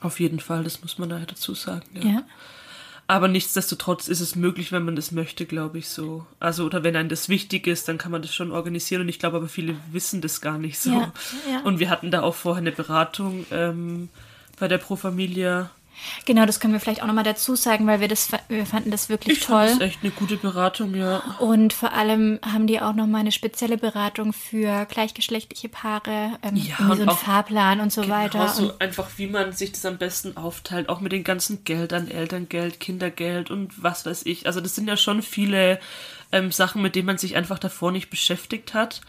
[0.00, 1.86] Auf jeden Fall, das muss man da dazu sagen.
[1.94, 2.02] Ja.
[2.02, 2.22] ja.
[3.10, 6.26] Aber nichtsdestotrotz ist es möglich, wenn man das möchte, glaube ich so.
[6.40, 9.00] Also, oder wenn einem das wichtig ist, dann kann man das schon organisieren.
[9.00, 10.90] Und ich glaube aber, viele wissen das gar nicht so.
[10.90, 11.12] Ja,
[11.50, 11.60] ja.
[11.64, 14.10] Und wir hatten da auch vorher eine Beratung ähm,
[14.60, 15.70] bei der Pro Familia
[16.24, 19.08] Genau, das können wir vielleicht auch nochmal dazu sagen, weil wir das wir fanden das
[19.08, 19.64] wirklich ich toll.
[19.64, 21.22] Das ist echt eine gute Beratung, ja.
[21.38, 26.76] Und vor allem haben die auch nochmal eine spezielle Beratung für gleichgeschlechtliche Paare, ähm, ja,
[26.78, 28.48] und so einen Fahrplan und so genau weiter.
[28.48, 32.80] So einfach, wie man sich das am besten aufteilt, auch mit den ganzen Geldern, Elterngeld,
[32.80, 34.46] Kindergeld und was weiß ich.
[34.46, 35.80] Also das sind ja schon viele
[36.32, 39.00] ähm, Sachen, mit denen man sich einfach davor nicht beschäftigt hat.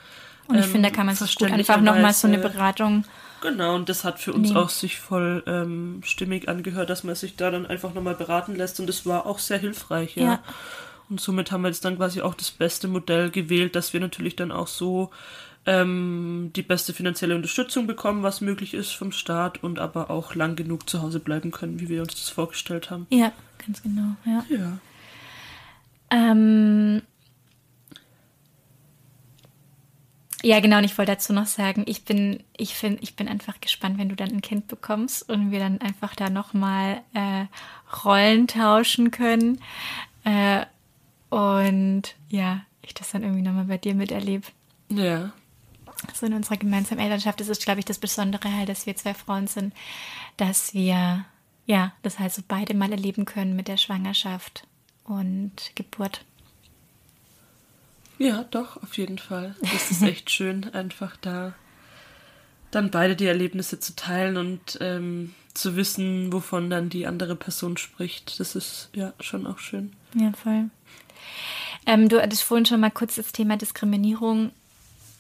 [0.50, 3.06] Und ich ähm, finde, da kann man sich gut einfach nochmal so eine Beratung
[3.42, 7.36] Genau, und das hat für uns auch sich voll ähm, stimmig angehört, dass man sich
[7.36, 10.24] da dann einfach nochmal beraten lässt und das war auch sehr hilfreich, ja.
[10.24, 10.44] ja.
[11.10, 14.36] Und somit haben wir jetzt dann quasi auch das beste Modell gewählt, dass wir natürlich
[14.36, 15.10] dann auch so
[15.66, 20.56] ähm, die beste finanzielle Unterstützung bekommen, was möglich ist vom Staat und aber auch lang
[20.56, 23.08] genug zu Hause bleiben können, wie wir uns das vorgestellt haben.
[23.10, 23.32] Ja,
[23.66, 24.46] ganz genau, ja.
[24.50, 24.78] Ja.
[26.12, 27.02] Ähm,
[30.42, 33.60] Ja, genau, und ich wollte dazu noch sagen, ich bin, ich finde, ich bin einfach
[33.60, 37.46] gespannt, wenn du dann ein Kind bekommst und wir dann einfach da nochmal äh,
[38.06, 39.60] Rollen tauschen können.
[40.24, 40.66] Äh,
[41.30, 44.48] und ja, ich das dann irgendwie nochmal bei dir miterlebe.
[44.90, 45.32] Ja.
[46.14, 49.14] So in unserer gemeinsamen Elternschaft ist es, glaube ich, das Besondere halt, dass wir zwei
[49.14, 49.74] Frauen sind,
[50.38, 51.26] dass wir
[51.70, 54.66] ja, das heißt, so beide mal erleben können mit der Schwangerschaft
[55.04, 56.26] und Geburt.
[58.20, 59.56] Ja, doch, auf jeden Fall.
[59.62, 61.54] Das ist echt schön, einfach da
[62.72, 67.78] dann beide die Erlebnisse zu teilen und ähm, zu wissen, wovon dann die andere Person
[67.78, 68.40] spricht.
[68.40, 69.94] Das ist ja schon auch schön.
[70.14, 70.70] Ja, voll.
[71.86, 74.52] Ähm, du hattest vorhin schon mal kurz das Thema Diskriminierung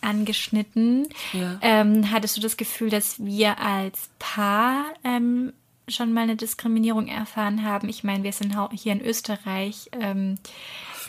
[0.01, 1.07] angeschnitten.
[1.33, 1.57] Ja.
[1.61, 5.53] Ähm, hattest du das Gefühl, dass wir als Paar ähm,
[5.87, 7.89] schon mal eine Diskriminierung erfahren haben?
[7.89, 10.37] Ich meine, wir sind hier in Österreich ähm,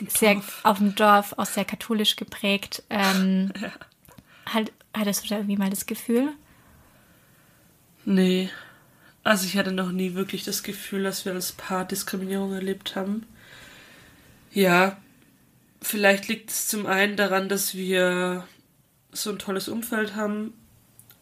[0.07, 2.83] sehr auf dem Dorf, auch sehr katholisch geprägt.
[2.89, 3.71] Ähm, ja.
[4.53, 6.33] halt, hattest du da irgendwie mal das Gefühl?
[8.05, 8.49] Nee.
[9.23, 13.25] Also ich hatte noch nie wirklich das Gefühl, dass wir als Paar Diskriminierung erlebt haben.
[14.51, 14.97] Ja,
[15.81, 18.47] vielleicht liegt es zum einen daran, dass wir
[19.11, 20.53] so ein tolles Umfeld haben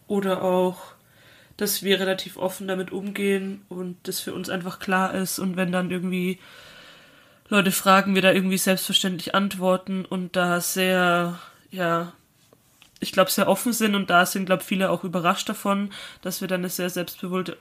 [0.08, 0.94] oder auch,
[1.58, 5.72] dass wir relativ offen damit umgehen und das für uns einfach klar ist und wenn
[5.72, 6.40] dann irgendwie
[7.50, 11.40] Leute fragen, wir da irgendwie selbstverständlich antworten und da sehr,
[11.72, 12.14] ja,
[13.00, 15.92] ich glaube, sehr offen sind und da sind, glaube viele auch überrascht davon,
[16.22, 17.58] dass wir dann eine sehr selbstbewusste,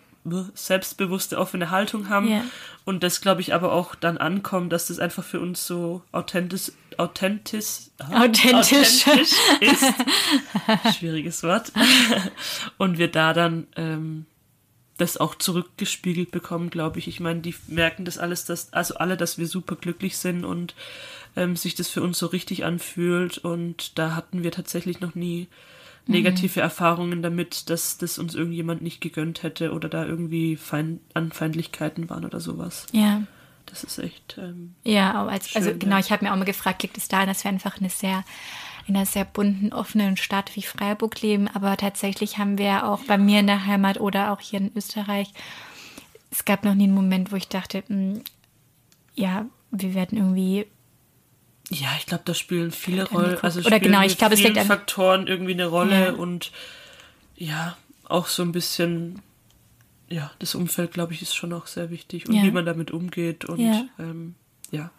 [0.54, 2.28] selbstbewusste, offene Haltung haben.
[2.28, 2.44] Yeah.
[2.84, 6.72] Und das, glaube ich, aber auch dann ankommt, dass das einfach für uns so authentisch,
[6.98, 9.06] authentisch, authentisch.
[9.06, 9.94] authentisch ist.
[10.98, 11.72] Schwieriges Wort.
[12.76, 14.26] Und wir da dann ähm,
[14.98, 17.08] das auch zurückgespiegelt bekommen, glaube ich.
[17.08, 20.74] Ich meine, die merken das alles, dass, also alle, dass wir super glücklich sind und
[21.36, 23.38] ähm, sich das für uns so richtig anfühlt.
[23.38, 25.46] Und da hatten wir tatsächlich noch nie
[26.06, 26.64] negative mhm.
[26.64, 32.24] Erfahrungen damit, dass das uns irgendjemand nicht gegönnt hätte oder da irgendwie Feind Anfeindlichkeiten waren
[32.24, 32.86] oder sowas.
[32.92, 33.22] Ja.
[33.66, 34.36] Das ist echt.
[34.38, 36.00] Ähm, ja, als, schön, also genau, ja.
[36.00, 38.24] ich habe mir auch mal gefragt, liegt es daran, dass wir einfach eine sehr
[38.88, 43.18] in einer sehr bunten, offenen Stadt wie Freiburg leben, aber tatsächlich haben wir auch bei
[43.18, 45.28] mir in der Heimat oder auch hier in Österreich,
[46.30, 48.24] es gab noch nie einen Moment, wo ich dachte, mh, hm,
[49.14, 50.66] ja, wir werden irgendwie
[51.70, 53.38] ja, ich glaube, da spielen viele Rollen.
[53.42, 56.12] Also oder genau, ich glaube, es liegt Faktoren irgendwie eine Rolle ja.
[56.12, 56.50] und
[57.36, 59.20] ja, auch so ein bisschen,
[60.08, 62.42] ja, das Umfeld, glaube ich, ist schon auch sehr wichtig und ja.
[62.42, 63.84] wie man damit umgeht und ja.
[63.98, 64.34] Ähm,
[64.70, 64.90] ja.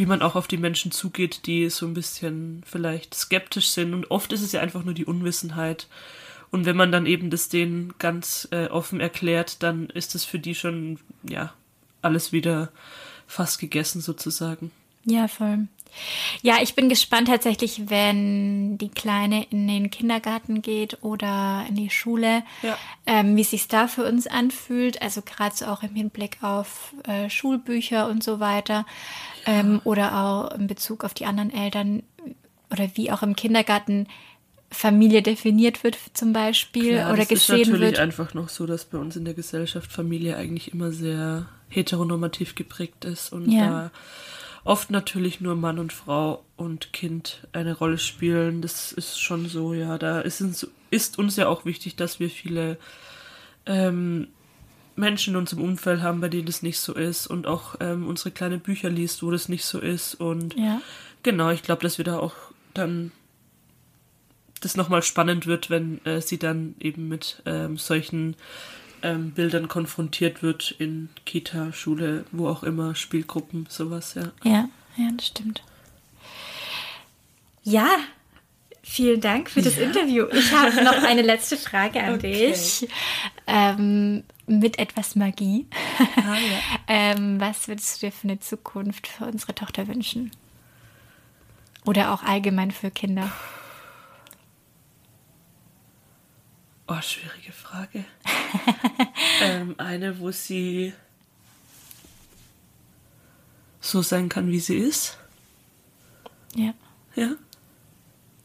[0.00, 3.92] Wie man auch auf die Menschen zugeht, die so ein bisschen vielleicht skeptisch sind.
[3.92, 5.88] Und oft ist es ja einfach nur die Unwissenheit.
[6.50, 10.38] Und wenn man dann eben das denen ganz äh, offen erklärt, dann ist es für
[10.38, 11.52] die schon, ja,
[12.00, 12.70] alles wieder
[13.26, 14.70] fast gegessen sozusagen.
[15.04, 15.68] Ja, voll.
[16.42, 21.90] Ja, ich bin gespannt tatsächlich, wenn die Kleine in den Kindergarten geht oder in die
[21.90, 22.76] Schule, ja.
[23.06, 25.02] ähm, wie sich da für uns anfühlt.
[25.02, 28.86] Also gerade so auch im Hinblick auf äh, Schulbücher und so weiter
[29.46, 32.02] ähm, oder auch in Bezug auf die anderen Eltern
[32.70, 34.06] oder wie auch im Kindergarten
[34.72, 37.60] Familie definiert wird zum Beispiel Klar, oder gesehen wird.
[37.60, 40.92] Es ist natürlich einfach noch so, dass bei uns in der Gesellschaft Familie eigentlich immer
[40.92, 43.66] sehr heteronormativ geprägt ist und ja.
[43.66, 43.90] da
[44.64, 48.62] oft natürlich nur Mann und Frau und Kind eine Rolle spielen.
[48.62, 49.98] Das ist schon so, ja.
[49.98, 52.78] Da ist, uns, ist uns ja auch wichtig, dass wir viele
[53.66, 54.28] ähm,
[54.96, 58.30] Menschen in unserem Umfeld haben, bei denen das nicht so ist und auch ähm, unsere
[58.30, 60.14] kleine Bücher liest, wo das nicht so ist.
[60.14, 60.80] Und ja.
[61.22, 62.34] genau, ich glaube, dass wir da auch
[62.74, 63.12] dann
[64.60, 68.36] das nochmal spannend wird, wenn äh, sie dann eben mit ähm, solchen
[69.02, 74.32] ähm, Bildern konfrontiert wird in Kita, Schule, wo auch immer, Spielgruppen, sowas, ja.
[74.44, 75.62] Ja, ja, das stimmt.
[77.62, 77.88] Ja,
[78.82, 79.82] vielen Dank für das ja.
[79.82, 80.26] Interview.
[80.32, 82.48] Ich habe noch eine letzte Frage an okay.
[82.48, 82.88] dich.
[83.46, 85.66] Ähm, mit etwas Magie.
[86.16, 86.60] Ah, ja.
[86.88, 90.32] ähm, was würdest du dir für eine Zukunft für unsere Tochter wünschen?
[91.86, 93.30] Oder auch allgemein für Kinder?
[96.90, 98.04] Oh, schwierige Frage.
[99.44, 100.92] ähm, eine, wo sie
[103.80, 105.16] so sein kann, wie sie ist.
[106.56, 106.74] Ja.
[107.14, 107.28] Ja?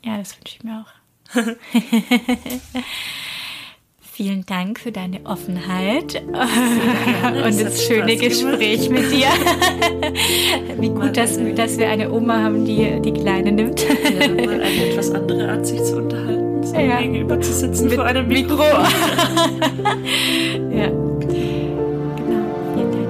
[0.04, 0.94] Ja, das wünsche ich mir auch.
[4.14, 9.28] Vielen Dank für deine Offenheit und das, schöne Gespräch mit dir.
[10.80, 13.82] Wie gut, dass, dass wir eine Oma haben, die die Kleine nimmt.
[13.82, 16.45] Ja, mal eine etwas andere Art, sich zu unterhalten
[16.76, 17.00] so ja.
[17.00, 18.56] gegenüber zu sitzen Mit vor einem Mikro.
[18.56, 18.66] Mikro.
[20.76, 20.90] ja.
[22.18, 23.08] Genau, vielen Dank.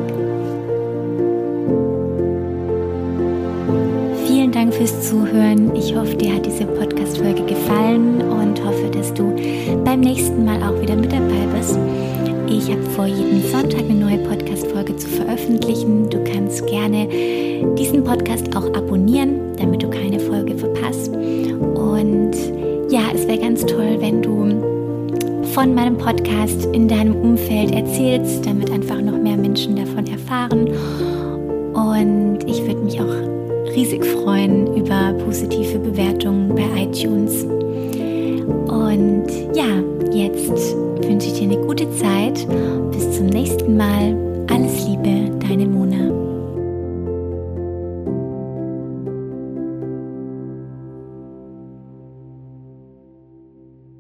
[4.28, 5.74] Vielen Dank fürs Zuhören.
[5.76, 9.36] Ich hoffe, dir hat diese Podcast-Folge gefallen und hoffe, dass du
[9.84, 11.80] beim nächsten Mal auch wieder mit dabei bist.
[12.48, 16.08] Ich habe vor, jeden Sonntag eine neue Podcast-Folge zu veröffentlichen.
[16.10, 17.08] Du kannst gerne
[17.76, 21.12] diesen Podcast auch abonnieren, damit du keine Folge verpasst.
[21.14, 22.36] Und
[22.96, 28.72] ja, es wäre ganz toll, wenn du von meinem Podcast in deinem Umfeld erzählst, damit
[28.72, 30.70] einfach noch mehr Menschen davon erfahren.
[31.74, 37.44] Und ich würde mich auch riesig freuen über positive Bewertungen bei iTunes.
[37.44, 39.84] Und ja,